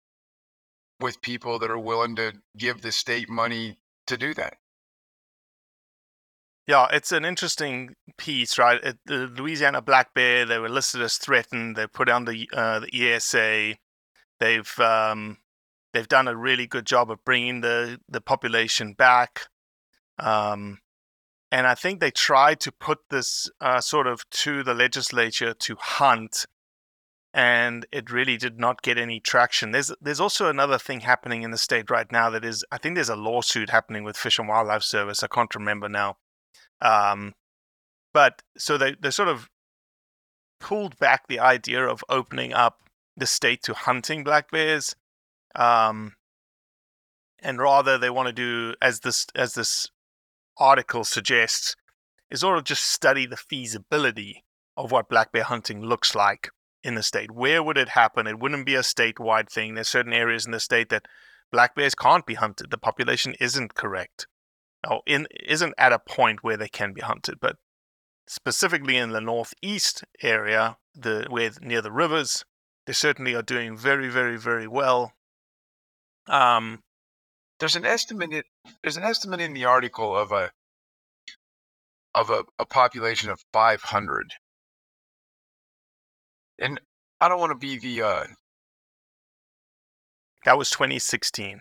[1.00, 4.54] with people that are willing to give the state money to do that?
[6.66, 8.82] Yeah, it's an interesting piece, right?
[8.82, 11.76] It, the Louisiana black bear, they were listed as threatened.
[11.76, 13.76] They put on the uh, the ESA.
[14.40, 15.38] They've um,
[15.92, 19.42] they've done a really good job of bringing the the population back.
[20.18, 20.78] Um,
[21.52, 25.76] and I think they tried to put this uh, sort of to the legislature to
[25.80, 26.46] hunt,
[27.32, 29.70] and it really did not get any traction.
[29.70, 32.96] There's there's also another thing happening in the state right now that is I think
[32.96, 35.22] there's a lawsuit happening with Fish and Wildlife Service.
[35.22, 36.16] I can't remember now.
[36.80, 37.32] Um,
[38.12, 39.48] but so they, they sort of
[40.60, 44.94] pulled back the idea of opening up the state to hunting black bears.
[45.54, 46.14] Um,
[47.40, 49.88] and rather they want to do as this as this
[50.58, 51.76] article suggests
[52.30, 54.44] is sort of just study the feasibility
[54.76, 56.50] of what black bear hunting looks like
[56.82, 57.30] in the state.
[57.30, 58.26] Where would it happen?
[58.26, 59.74] It wouldn't be a statewide thing.
[59.74, 61.06] There's certain areas in the state that
[61.52, 62.70] black bears can't be hunted.
[62.70, 64.26] The population isn't correct
[64.88, 67.56] or in isn't at a point where they can be hunted, but
[68.26, 72.44] specifically in the northeast area, the where near the rivers,
[72.86, 75.12] they certainly are doing very, very, very well.
[76.28, 76.82] Um,
[77.58, 78.46] There's an estimate.
[78.82, 80.52] There's an estimate in the article of a
[82.14, 84.32] of a, a population of 500.
[86.58, 86.80] And
[87.20, 88.24] I don't want to be the uh,
[90.44, 91.60] that was 2016.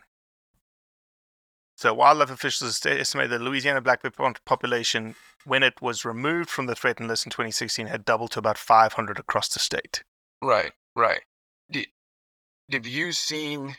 [1.77, 4.11] So wildlife officials estimate the Louisiana black bear
[4.45, 8.57] population, when it was removed from the threatened list in 2016, had doubled to about
[8.57, 10.03] 500 across the state.
[10.41, 11.21] right, right.
[11.69, 11.87] Did,
[12.71, 13.75] have you seen?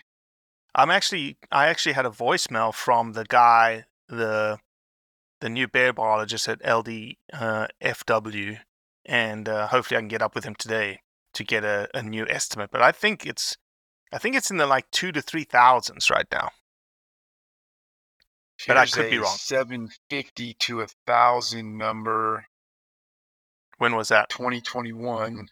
[0.75, 4.59] I'm actually, I actually had a voicemail from the guy, the
[5.41, 8.59] the new bear biologist at LD uh, FW,
[9.05, 11.01] and uh, hopefully I can get up with him today
[11.35, 12.71] to get a, a new estimate.
[12.71, 13.57] But I think it's,
[14.13, 16.51] I think it's in the like two to three thousands right now.
[18.66, 19.37] But I could be wrong.
[19.37, 22.47] 750 to a thousand number.
[23.79, 24.31] When was that?
[24.31, 25.49] 2021.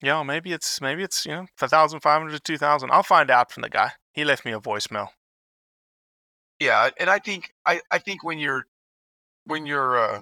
[0.00, 2.90] Yeah, maybe it's maybe it's you know a thousand five hundred to two thousand.
[2.90, 3.92] I'll find out from the guy.
[4.12, 5.08] He left me a voicemail.
[6.60, 8.66] Yeah, and I think I, I think when you're
[9.46, 10.20] when you're uh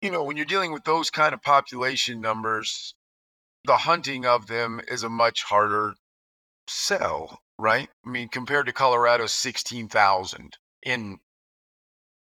[0.00, 2.94] you know when you're dealing with those kind of population numbers,
[3.64, 5.94] the hunting of them is a much harder
[6.68, 7.88] sell, right?
[8.06, 11.18] I mean, compared to Colorado's sixteen thousand in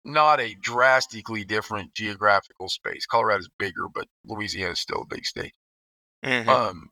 [0.04, 3.06] not a drastically different geographical space.
[3.06, 5.54] Colorado's bigger, but Louisiana is still a big state.
[6.24, 6.48] Mhm.
[6.48, 6.90] Um,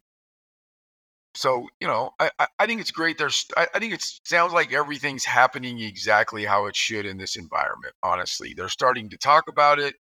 [1.35, 3.19] so you know, I, I, I think it's great.
[3.19, 7.37] There's, I, I think it sounds like everything's happening exactly how it should in this
[7.37, 7.95] environment.
[8.03, 9.95] Honestly, they're starting to talk about it.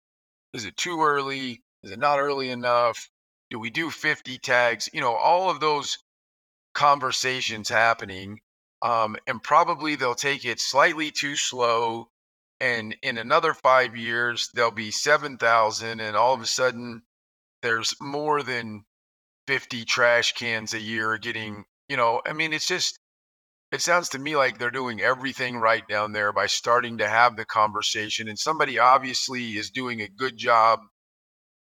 [0.53, 1.63] Is it too early?
[1.83, 3.09] Is it not early enough?
[3.49, 4.89] Do we do 50 tags?
[4.93, 5.97] You know, all of those
[6.75, 8.39] conversations happening.
[8.81, 12.09] Um, and probably they'll take it slightly too slow.
[12.59, 15.99] And in another five years, there'll be 7,000.
[15.99, 17.01] And all of a sudden,
[17.63, 18.85] there's more than
[19.47, 22.99] 50 trash cans a year getting, you know, I mean, it's just,
[23.71, 27.35] it sounds to me like they're doing everything right down there by starting to have
[27.35, 28.27] the conversation.
[28.27, 30.79] And somebody obviously is doing a good job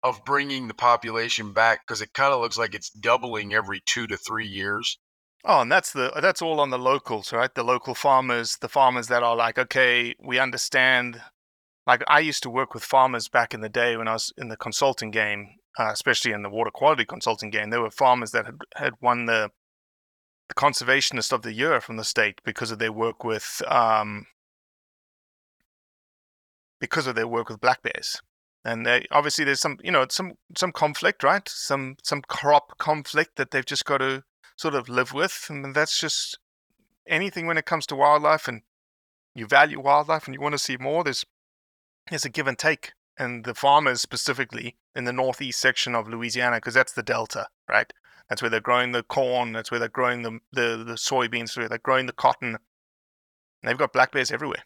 [0.02, 4.06] of bringing the population back because it kind of looks like it's doubling every two
[4.06, 4.98] to three years.
[5.44, 7.54] Oh, and that's the that's all on the locals, right?
[7.54, 11.22] The local farmers, the farmers that are like, okay, we understand.
[11.86, 14.48] Like I used to work with farmers back in the day when I was in
[14.48, 17.70] the consulting game, uh, especially in the water quality consulting game.
[17.70, 19.50] There were farmers that had, had won the
[20.48, 24.26] the conservationist of the year from the state because of their work with um,
[26.80, 28.20] because of their work with black bears.
[28.64, 31.48] And they, obviously, there's some, you know, some some conflict, right?
[31.48, 34.22] Some some crop conflict that they've just got to
[34.56, 36.38] sort of live with, and that's just
[37.08, 38.48] anything when it comes to wildlife.
[38.48, 38.62] And
[39.34, 41.04] you value wildlife, and you want to see more.
[41.04, 41.24] There's
[42.10, 46.56] there's a give and take, and the farmers specifically in the northeast section of Louisiana,
[46.56, 47.90] because that's the delta, right?
[48.28, 49.52] That's where they're growing the corn.
[49.52, 51.56] That's where they're growing the the, the soybeans.
[51.56, 52.58] Where they're growing the cotton.
[53.62, 54.64] And they've got black bears everywhere.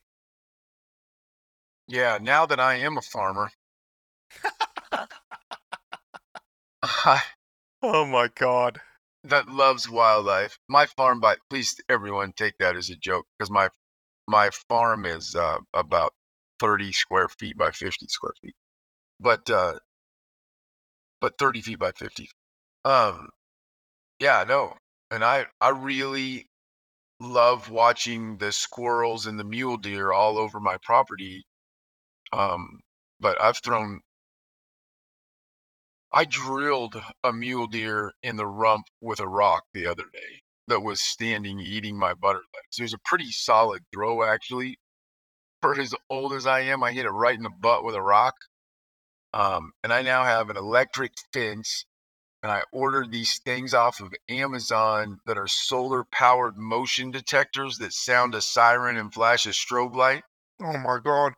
[1.86, 3.50] Yeah, now that I am a farmer,
[6.84, 7.22] I,
[7.82, 8.80] Oh my god.
[9.24, 10.58] that loves wildlife.
[10.68, 13.70] My farm, by please everyone take that as a joke because my
[14.28, 16.14] my farm is uh, about
[16.60, 18.54] thirty square feet by fifty square feet,
[19.20, 19.78] but uh,
[21.20, 22.28] but thirty feet by fifty.
[22.84, 23.30] Um,
[24.20, 24.76] yeah, no,
[25.10, 26.48] and I I really
[27.20, 31.44] love watching the squirrels and the mule deer all over my property.
[32.32, 32.80] Um,
[33.20, 34.00] but I've thrown
[36.16, 40.80] I drilled a mule deer in the rump with a rock the other day that
[40.80, 42.78] was standing eating my butter lettuce.
[42.78, 44.78] It was a pretty solid throw, actually.
[45.60, 48.00] For as old as I am, I hit it right in the butt with a
[48.00, 48.34] rock.
[49.32, 51.84] Um, and I now have an electric fence,
[52.44, 57.92] and I ordered these things off of Amazon that are solar powered motion detectors that
[57.92, 60.22] sound a siren and flash a strobe light.
[60.62, 61.32] Oh my god.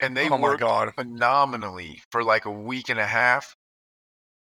[0.00, 0.94] And they oh my work god.
[0.94, 3.54] phenomenally for like a week and a half.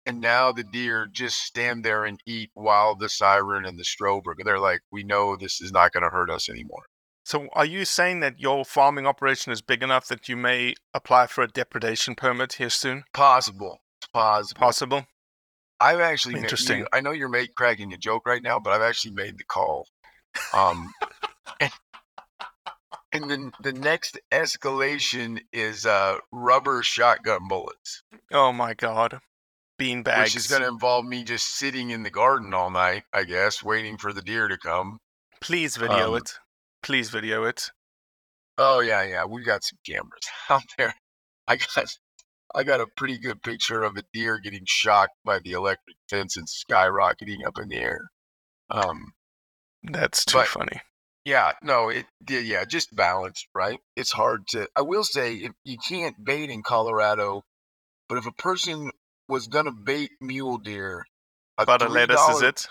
[0.10, 4.26] And now the deer just stand there and eat while the siren and the strobe
[4.26, 4.36] are.
[4.44, 6.86] They're like, we know this is not going to hurt us anymore.
[7.24, 11.28] So, are you saying that your farming operation is big enough that you may apply
[11.28, 13.04] for a depredation permit here soon?
[13.14, 13.82] Possible.
[14.12, 14.60] Possible.
[14.60, 15.06] Possible.
[15.80, 16.80] I've actually Interesting.
[16.80, 19.44] you- I know you're make, cracking a joke right now, but I've actually made the
[19.44, 19.86] call.
[20.56, 20.92] Um,
[21.60, 21.72] and,
[23.14, 28.02] and then the next escalation is uh, rubber shotgun bullets,
[28.32, 29.20] Oh my god.
[29.80, 30.36] Bean bags.
[30.36, 33.64] which is going to involve me just sitting in the garden all night, I guess,
[33.64, 35.00] waiting for the deer to come.
[35.42, 36.34] Please video um, it.
[36.84, 37.72] Please video it.
[38.58, 40.94] Oh yeah, yeah, we got some cameras out there.
[41.48, 41.96] I got
[42.54, 46.36] I got a pretty good picture of a deer getting shocked by the electric fence
[46.36, 48.02] and skyrocketing up in the air.
[48.70, 49.14] Um,
[49.84, 50.82] That's too But- funny.
[51.24, 53.80] yeah, no, it yeah, yeah, just balance, right?
[53.96, 54.68] It's hard to.
[54.76, 57.44] I will say, if you can't bait in Colorado,
[58.10, 58.92] but if a person
[59.30, 61.06] was gonna bait mule deer,
[61.58, 62.68] a Butter $3 lettuce is it?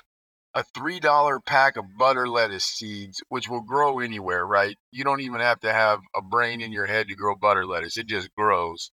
[0.55, 4.77] a three dollar pack of butter lettuce seeds, which will grow anywhere, right?
[4.91, 7.97] You don't even have to have a brain in your head to grow butter lettuce;
[7.97, 8.91] it just grows.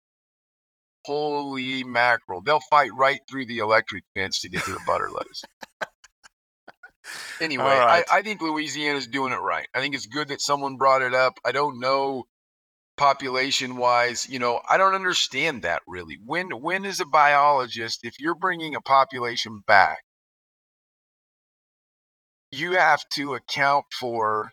[1.06, 2.42] Holy mackerel!
[2.42, 5.44] They'll fight right through the electric fence to get to the butter lettuce.
[7.42, 8.06] Anyway, right.
[8.12, 9.68] I, I think Louisiana's doing it right.
[9.74, 11.40] I think it's good that someone brought it up.
[11.44, 12.26] I don't know
[13.00, 16.18] population wise, you know, I don't understand that really.
[16.26, 20.00] When when is a biologist if you're bringing a population back,
[22.52, 24.52] you have to account for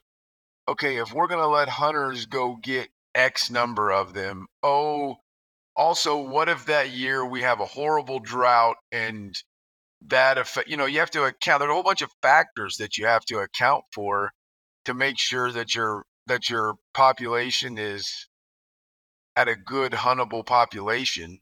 [0.69, 5.17] okay, if we're going to let hunters go get X number of them, oh,
[5.77, 9.35] also, what if that year we have a horrible drought and
[10.07, 12.97] that affect, you know, you have to account, there's a whole bunch of factors that
[12.97, 14.33] you have to account for
[14.87, 18.29] to make sure that your, that your population is
[19.37, 21.41] at a good huntable population.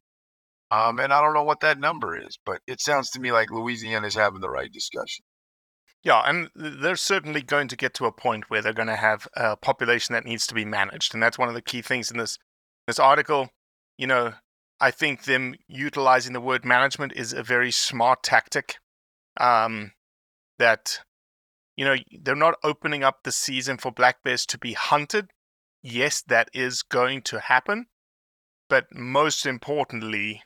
[0.71, 3.51] Um, and I don't know what that number is, but it sounds to me like
[3.51, 5.25] Louisiana is having the right discussion.
[6.03, 9.27] Yeah, and they're certainly going to get to a point where they're going to have
[9.37, 12.19] a population that needs to be managed, and that's one of the key things in
[12.19, 12.39] this
[12.87, 13.49] this article.
[13.97, 14.35] You know,
[14.81, 18.77] I think them utilizing the word management is a very smart tactic.
[19.41, 19.93] Um,
[20.59, 21.01] that
[21.77, 25.31] you know they're not opening up the season for black bears to be hunted.
[25.87, 27.89] Yes, that is going to happen,
[28.71, 30.43] but most importantly,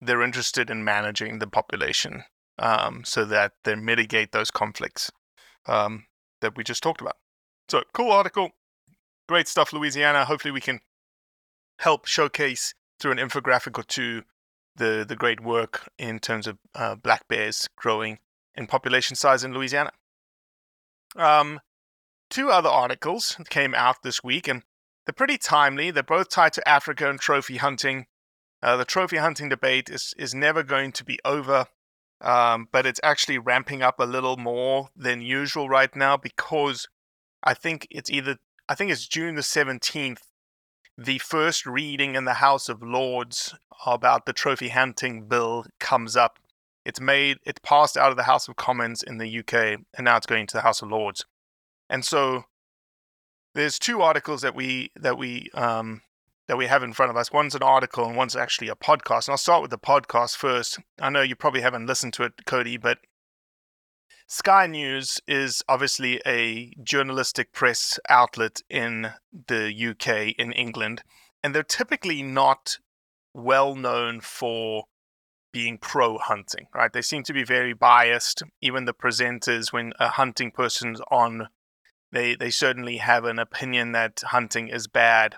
[0.00, 2.22] they're interested in managing the population
[2.60, 5.10] um, so that they mitigate those conflicts
[5.66, 6.04] um,
[6.40, 7.16] that we just talked about.
[7.68, 8.50] So, cool article.
[9.28, 10.24] Great stuff, Louisiana.
[10.26, 10.78] Hopefully, we can
[11.80, 14.22] help showcase through an infographic or two
[14.76, 18.20] the, the great work in terms of uh, black bears growing
[18.54, 19.90] in population size in Louisiana.
[21.16, 21.58] Um,
[22.34, 24.62] two other articles came out this week, and
[25.06, 25.90] they're pretty timely.
[25.90, 28.06] They're both tied to Africa and trophy hunting.
[28.62, 31.66] Uh, the trophy hunting debate is, is never going to be over
[32.20, 36.88] um, but it's actually ramping up a little more than usual right now because
[37.42, 40.22] I think it's either I think it's June the seventeenth.
[40.96, 43.54] The first reading in the House of Lords
[43.84, 46.38] about the trophy hunting bill comes up.
[46.86, 50.16] It's made it passed out of the House of Commons in the UK and now
[50.16, 51.26] it's going to the House of Lords.
[51.94, 52.46] And so
[53.54, 56.02] there's two articles that we that we um,
[56.48, 57.30] that we have in front of us.
[57.30, 59.28] One's an article and one's actually a podcast.
[59.28, 60.80] And I'll start with the podcast first.
[61.00, 62.98] I know you probably haven't listened to it, Cody, but
[64.26, 69.12] Sky News is obviously a journalistic press outlet in
[69.46, 71.04] the UK, in England,
[71.44, 72.78] and they're typically not
[73.32, 74.86] well known for
[75.54, 76.92] being pro hunting, right?
[76.92, 78.42] They seem to be very biased.
[78.60, 81.48] Even the presenters, when a hunting person's on,
[82.14, 85.34] they, they certainly have an opinion that hunting is bad.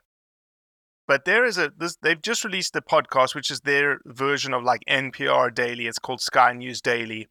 [1.09, 4.63] But there is a this they've just released a podcast which is their version of
[4.63, 5.87] like npr daily.
[5.87, 7.29] It's called sky news daily.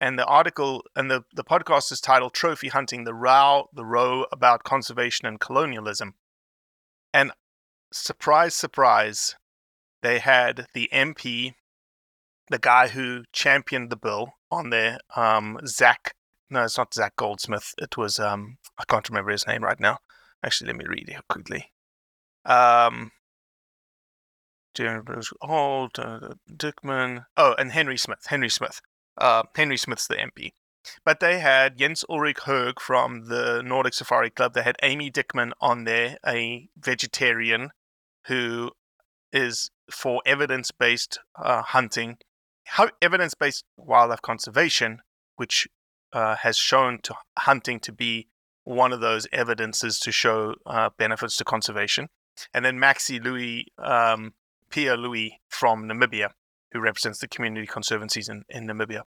[0.00, 4.26] And the article and the, the podcast is titled trophy hunting the row the row
[4.32, 6.14] about conservation and colonialism.
[7.14, 7.30] And
[7.92, 9.36] surprise surprise
[10.02, 11.54] they had the mp
[12.48, 16.14] the guy who championed the bill on there um zach
[16.50, 19.98] no it's not zach goldsmith it was um i can't remember his name right now
[20.44, 21.72] actually let me read it quickly
[22.46, 23.12] um,
[24.74, 27.26] Bruce uh, Dickman.
[27.36, 28.26] Oh, and Henry Smith.
[28.26, 28.80] Henry Smith.
[29.18, 30.52] Uh, Henry Smith's the MP.
[31.04, 34.54] But they had Jens Ulrich Høgh from the Nordic Safari Club.
[34.54, 37.70] They had Amy Dickman on there, a vegetarian
[38.26, 38.70] who
[39.32, 42.18] is for evidence based uh, hunting,
[42.64, 45.02] How evidence based wildlife conservation,
[45.36, 45.68] which
[46.12, 48.28] uh, has shown to hunting to be
[48.64, 52.08] one of those evidences to show uh, benefits to conservation
[52.54, 54.34] and then Maxi Louis, um,
[54.70, 56.30] Pia Louis from Namibia,
[56.72, 59.02] who represents the community conservancies in, in Namibia.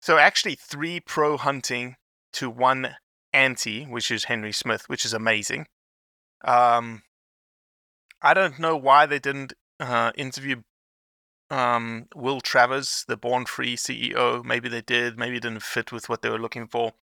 [0.00, 1.96] So actually, three pro hunting
[2.34, 2.96] to one
[3.32, 5.66] anti, which is Henry Smith, which is amazing.
[6.44, 7.02] Um,
[8.20, 10.62] I don't know why they didn't uh, interview
[11.52, 14.42] um, Will Travers, the Born Free CEO.
[14.42, 15.18] Maybe they did.
[15.18, 16.94] Maybe it didn't fit with what they were looking for.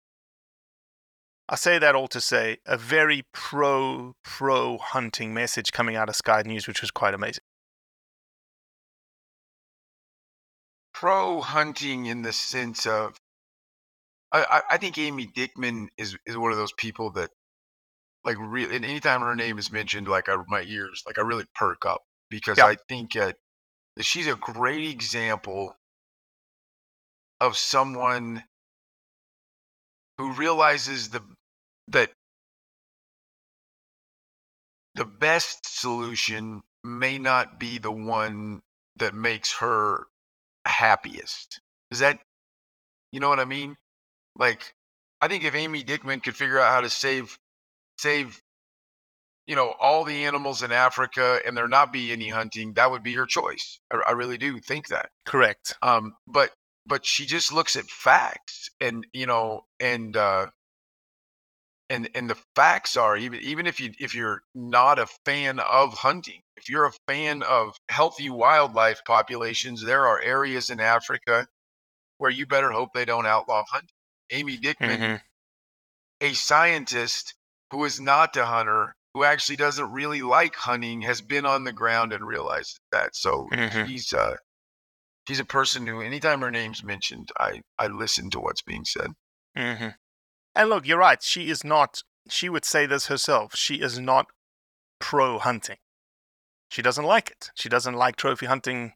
[1.51, 6.17] I say that all to say a very pro pro hunting message coming out of
[6.17, 7.45] Sky News, which was quite amazing.
[10.95, 13.17] Pro hunting in the sense of,
[14.33, 17.31] I, I, think Amy Dickman is is one of those people that,
[18.25, 21.47] like, really, and anytime her name is mentioned, like, I, my ears, like, I really
[21.55, 22.67] perk up because Yeah.
[22.67, 23.37] I think that
[24.05, 25.77] she's a great example
[27.41, 27.57] of mm-hmm.
[27.57, 28.45] someone
[30.19, 31.23] who realizes the
[31.89, 32.11] that
[34.95, 38.61] the best solution may not be the one
[38.97, 40.07] that makes her
[40.65, 41.61] happiest.
[41.91, 42.19] Is that
[43.13, 43.77] you know what I mean?
[44.37, 44.75] Like
[45.21, 47.39] I think if Amy Dickman could figure out how to save
[47.99, 48.41] save
[49.49, 53.03] you know all the animals in Africa and there not be any hunting, that would
[53.03, 53.81] be her choice.
[53.91, 55.11] I, I really do think that.
[55.25, 55.75] Correct.
[55.83, 56.53] Um, but
[56.87, 60.47] but she just looks at facts and you know and uh
[61.91, 65.95] and and the facts are even even if you if you're not a fan of
[65.95, 71.47] hunting if you're a fan of healthy wildlife populations there are areas in africa
[72.19, 73.89] where you better hope they don't outlaw hunting
[74.31, 75.21] amy dickman Mhm.
[76.21, 77.35] a scientist
[77.71, 81.73] who is not a hunter who actually doesn't really like hunting has been on the
[81.73, 83.87] ground and realized that so Mhm.
[83.87, 84.37] she's uh
[85.27, 89.11] she's a person who anytime her name's mentioned i i listen to what's being said
[89.57, 89.89] hmm
[90.55, 91.23] And look, you're right.
[91.23, 92.03] She is not.
[92.29, 93.55] She would say this herself.
[93.57, 94.27] She is not
[94.99, 95.79] pro hunting.
[96.69, 97.51] She doesn't like it.
[97.55, 98.93] She doesn't like trophy hunting,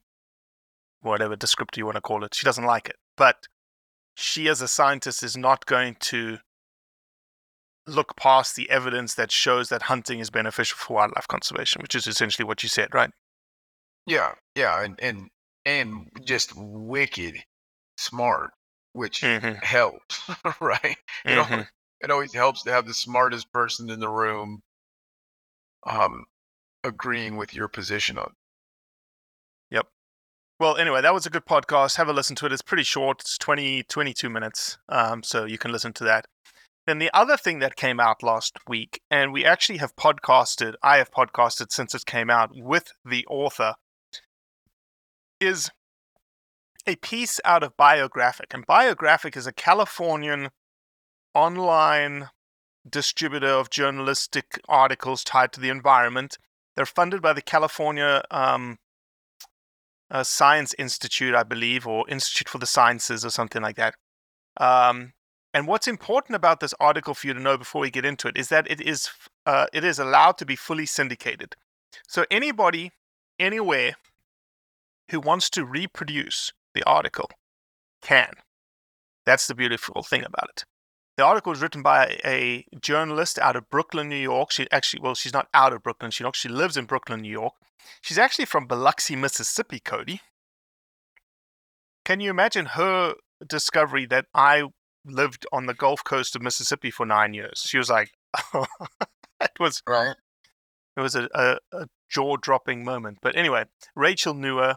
[1.00, 2.34] whatever descriptor you want to call it.
[2.34, 2.96] She doesn't like it.
[3.16, 3.46] But
[4.14, 6.38] she, as a scientist, is not going to
[7.86, 12.06] look past the evidence that shows that hunting is beneficial for wildlife conservation, which is
[12.06, 13.10] essentially what you said, right?
[14.06, 15.28] Yeah, yeah, and and
[15.64, 17.36] and just wicked
[17.96, 18.50] smart,
[18.92, 19.62] which Mhm.
[19.62, 20.28] helps,
[20.60, 20.96] right?
[21.24, 21.68] It, al- Mhm.
[22.00, 24.62] it always helps to have the smartest person in the room,
[25.86, 26.24] um,
[26.84, 28.34] agreeing with your position on.
[29.70, 29.86] Yep.
[30.58, 31.96] Well, anyway, that was a good podcast.
[31.96, 32.52] Have a listen to it.
[32.52, 33.20] It's pretty short.
[33.20, 34.78] It's 20, 22 minutes.
[34.88, 36.26] Um, so you can listen to that.
[36.86, 40.96] Then the other thing that came out last week, and we actually have podcasted, I
[40.96, 43.74] have podcasted since it came out with the author,
[45.40, 45.70] is
[46.86, 48.52] a piece out of Biographic.
[48.52, 50.50] And Biographic is a Californian
[51.34, 52.30] online
[52.88, 56.36] distributor of journalistic articles tied to the environment.
[56.74, 58.78] They're funded by the California um,
[60.10, 63.94] uh, Science Institute, I believe, or Institute for the Sciences, or something like that.
[64.56, 65.12] Um,
[65.54, 68.36] and what's important about this article for you to know before we get into it
[68.36, 69.10] is that it is
[69.46, 71.56] uh, it is allowed to be fully syndicated.
[72.08, 72.92] So anybody,
[73.38, 73.96] anywhere,
[75.10, 77.28] who wants to reproduce the article
[78.00, 78.32] can.
[79.26, 80.64] That's the beautiful thing about it.
[81.16, 84.50] The article was written by a journalist out of Brooklyn, New York.
[84.50, 86.34] She actually, well, she's not out of Brooklyn, New York.
[86.34, 87.52] She lives in Brooklyn, New York.
[88.00, 90.22] She's actually from Biloxi, Mississippi, Cody.
[92.04, 93.14] Can you imagine her
[93.46, 94.64] discovery that I
[95.04, 97.64] lived on the Gulf Coast of Mississippi for nine years?
[97.66, 98.12] She was like,
[98.54, 100.16] it was Right.
[100.96, 103.18] it was a, a, a jaw-dropping moment.
[103.22, 104.76] But anyway, Rachel Nuwer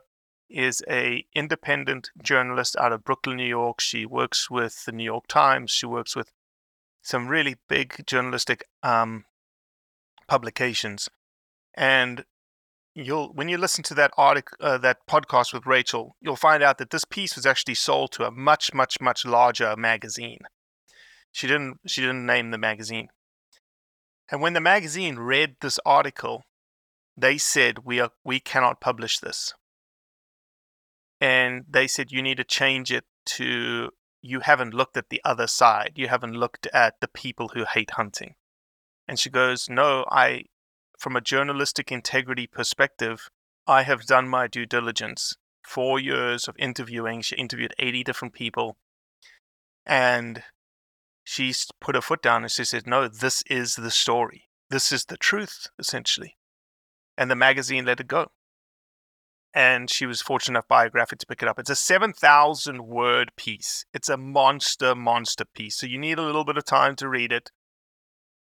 [0.50, 3.82] is a independent journalist out of Brooklyn, New York.
[3.82, 5.72] She works with the New York Times.
[5.72, 6.32] She works with
[7.02, 9.26] some really big journalistic um,
[10.28, 11.10] publications,
[11.76, 12.26] and
[12.96, 16.78] you'll when you listen to that article, uh, that podcast with Rachel, you'll find out
[16.78, 20.40] that this piece was actually sold to a much, much, much larger magazine.
[21.32, 21.78] She didn't.
[21.86, 23.10] She didn't name the magazine.
[24.32, 26.44] And when the magazine read this article,
[27.16, 29.54] they said we are we cannot publish this.
[31.20, 33.90] And they said you need to change it to
[34.22, 35.94] you haven't looked at the other side.
[35.96, 38.36] You haven't looked at the people who hate hunting.
[39.08, 40.46] And she goes, "No, I
[40.98, 43.30] from a journalistic integrity perspective,
[43.68, 45.36] I have done my due diligence.
[45.64, 47.22] 4 years of interviewing.
[47.22, 48.78] She interviewed 80 different people.
[49.86, 50.44] And
[51.24, 54.44] she put her foot down and she said, No, this is the story.
[54.70, 56.38] This is the truth, essentially.
[57.18, 58.28] And the magazine let it go.
[59.54, 61.58] And she was fortunate enough biographic to pick it up.
[61.58, 63.86] It's a 7,000 word piece.
[63.94, 65.78] It's a monster, monster piece.
[65.78, 67.52] So you need a little bit of time to read it.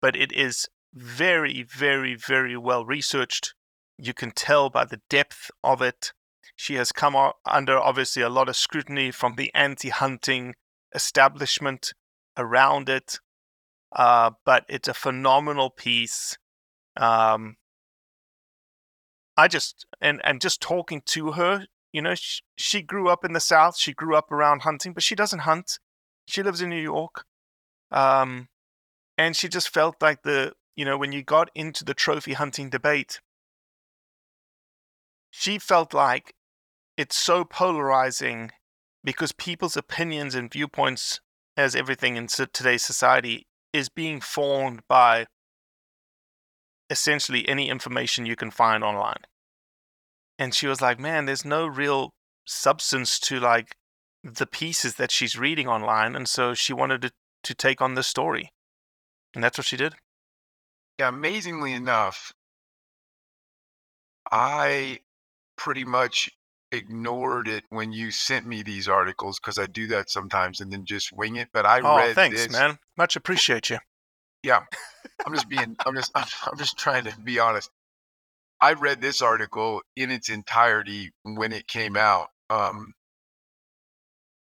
[0.03, 3.55] But it is very, very, very well researched.
[3.99, 6.13] You can tell by the depth of it.
[6.57, 10.55] She has come under obviously a lot of scrutiny from the anti hunting
[10.95, 11.93] establishment
[12.37, 13.19] around it.
[13.95, 16.37] Uh, but it's a phenomenal piece.
[16.97, 17.57] Um,
[19.37, 23.33] I just and and just talking to her, you know, she, she grew up in
[23.33, 23.77] the South.
[23.77, 25.79] She grew up around hunting, but she doesn't hunt.
[26.27, 27.25] She lives in New York,
[27.91, 28.49] um,
[29.19, 32.71] and she just felt like the you know when you got into the trophy hunting
[32.71, 33.21] debate,
[35.31, 36.35] she felt like
[36.97, 38.51] it's so polarizing
[39.03, 41.21] because people's opinions and viewpoints
[41.57, 45.27] as everything in today's society is being formed by
[46.91, 49.23] essentially any information you can find online.
[50.39, 52.11] And she was like, man, there's no real
[52.45, 53.77] substance to like
[54.23, 56.17] the pieces that she's reading online.
[56.17, 57.11] And so she wanted to
[57.45, 58.51] to take on this story,
[59.35, 59.95] and that's what she did.
[60.99, 62.33] Yeah, amazingly enough,
[64.31, 65.01] I
[65.57, 66.31] pretty much
[66.73, 70.85] ignored it when you sent me these articles because I do that sometimes and then
[70.85, 71.49] just wing it.
[71.53, 72.53] But I oh, read thanks, this.
[72.53, 72.79] man.
[72.97, 73.79] Much appreciate you.
[74.43, 74.63] Yeah,
[75.27, 75.77] I'm just being.
[75.85, 76.13] I'm just.
[76.15, 77.71] I'm, I'm just trying to be honest.
[78.61, 82.29] I read this article in its entirety when it came out.
[82.51, 82.95] Um,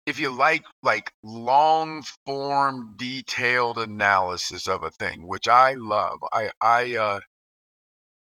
[0.09, 6.19] if you like like long form detailed analysis of a thing which i love.
[6.33, 7.19] I i uh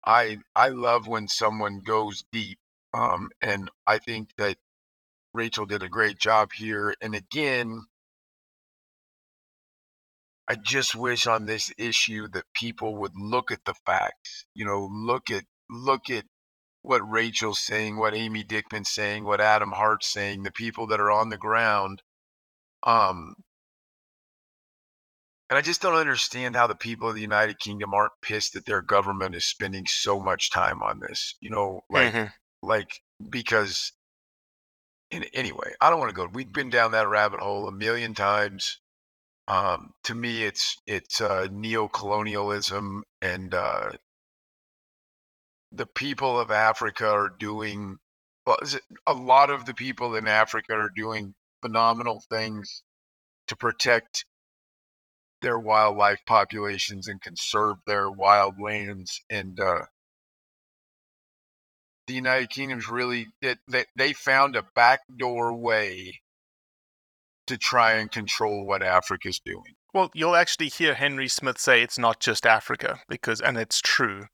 [0.04, 2.58] i i love when someone goes deep
[2.94, 4.56] um and i think that
[5.34, 7.82] rachel did a great job here and again
[10.48, 14.88] i just wish on this issue that people would look at the facts you know
[14.92, 16.24] look at look at
[16.82, 21.10] what Rachel's saying, what Amy Dickman's saying, what Adam Hart's saying, the people that are
[21.10, 22.02] on the ground.
[22.84, 23.34] Um,
[25.48, 28.66] and I just don't understand how the people of the United Kingdom aren't pissed that
[28.66, 31.34] their government is spending so much time on this.
[31.40, 32.68] You know, like, Mm-hmm.
[32.68, 33.92] like because.
[35.10, 36.28] In, anyway, I don't want to go.
[36.32, 38.78] We've been down that rabbit hole a million times.
[39.48, 43.90] Um, to me, it's it's uh, neo-colonialism and uh,
[45.72, 47.98] the people of Africa are doing
[48.46, 48.58] well,
[49.06, 52.82] a lot of the people in Africa are doing phenomenal things
[53.48, 54.24] to protect
[55.42, 59.82] their wildlife populations and conserve their wild lands and uh,
[62.06, 66.20] the United Kingdom's really they, they found a backdoor way
[67.46, 69.74] to try and control what Africa's doing.
[69.94, 74.26] Well, you'll actually hear Henry Smith say it's not just Africa because, and it's true.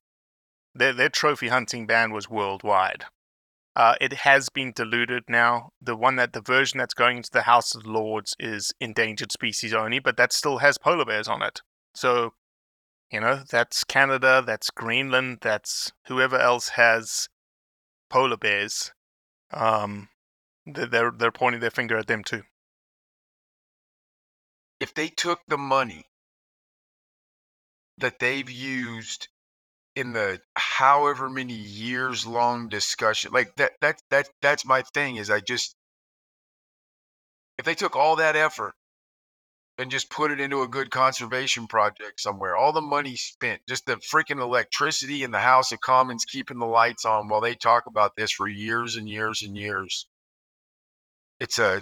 [0.77, 3.05] Their their trophy hunting ban was worldwide.
[3.74, 5.70] Uh, it has been diluted now.
[5.81, 9.74] The one that the version that's going into the House of Lords is endangered species
[9.74, 11.61] only, but that still has polar bears on it.
[11.95, 12.35] So,
[13.11, 17.29] you know, that's Canada, that's Greenland, that's whoever else has
[18.11, 18.93] polar bears.
[19.53, 20.09] Um,
[20.66, 22.43] they're they're, they're pointing their finger at them too.
[24.81, 26.07] if they took the money
[27.99, 29.29] that they've used
[29.97, 35.30] in the however many years long discussion like that that that that's my thing is
[35.30, 35.74] i just
[37.59, 38.74] if they took all that effort
[39.78, 43.86] and just put it into a good conservation project somewhere all the money spent just
[43.86, 47.84] the freaking electricity in the house of commons keeping the lights on while they talk
[47.86, 50.07] about this for years and years and years
[51.40, 51.80] it's a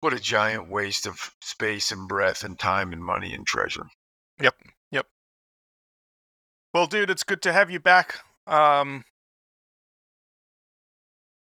[0.00, 3.86] what a giant waste of space and breath and time and money and treasure.
[4.40, 4.77] Yep, yep.
[6.78, 8.20] Well, dude, it's good to have you back.
[8.46, 9.02] Um,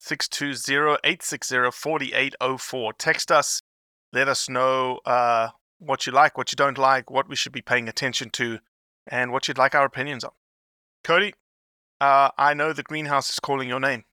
[0.00, 2.92] 620-860-4804.
[2.98, 3.60] Text us.
[4.12, 5.48] Let us know uh,
[5.78, 8.60] what you like, what you don't like, what we should be paying attention to,
[9.06, 10.30] and what you'd like our opinions on.
[11.02, 11.34] Cody,
[12.00, 14.04] uh, I know the greenhouse is calling your name.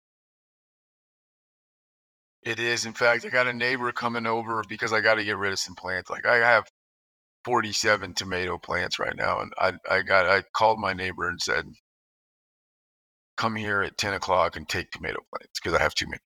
[2.46, 2.86] It is.
[2.86, 5.60] In fact, I got a neighbor coming over because I got to get rid of
[5.60, 6.10] some plants.
[6.10, 6.70] Like I have
[7.46, 11.66] 47 tomato plants right now, and I I got I called my neighbor and said,
[13.38, 16.22] "Come here at 10 o'clock and take tomato plants because I have too many."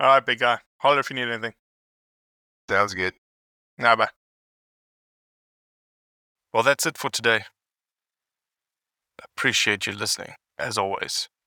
[0.00, 0.58] All right, big guy.
[0.78, 1.54] Holler if you need anything.
[2.68, 3.14] Sounds good.
[3.78, 4.10] Nah, bye.
[6.52, 7.44] Well, that's it for today.
[9.22, 11.28] Appreciate you listening, as always.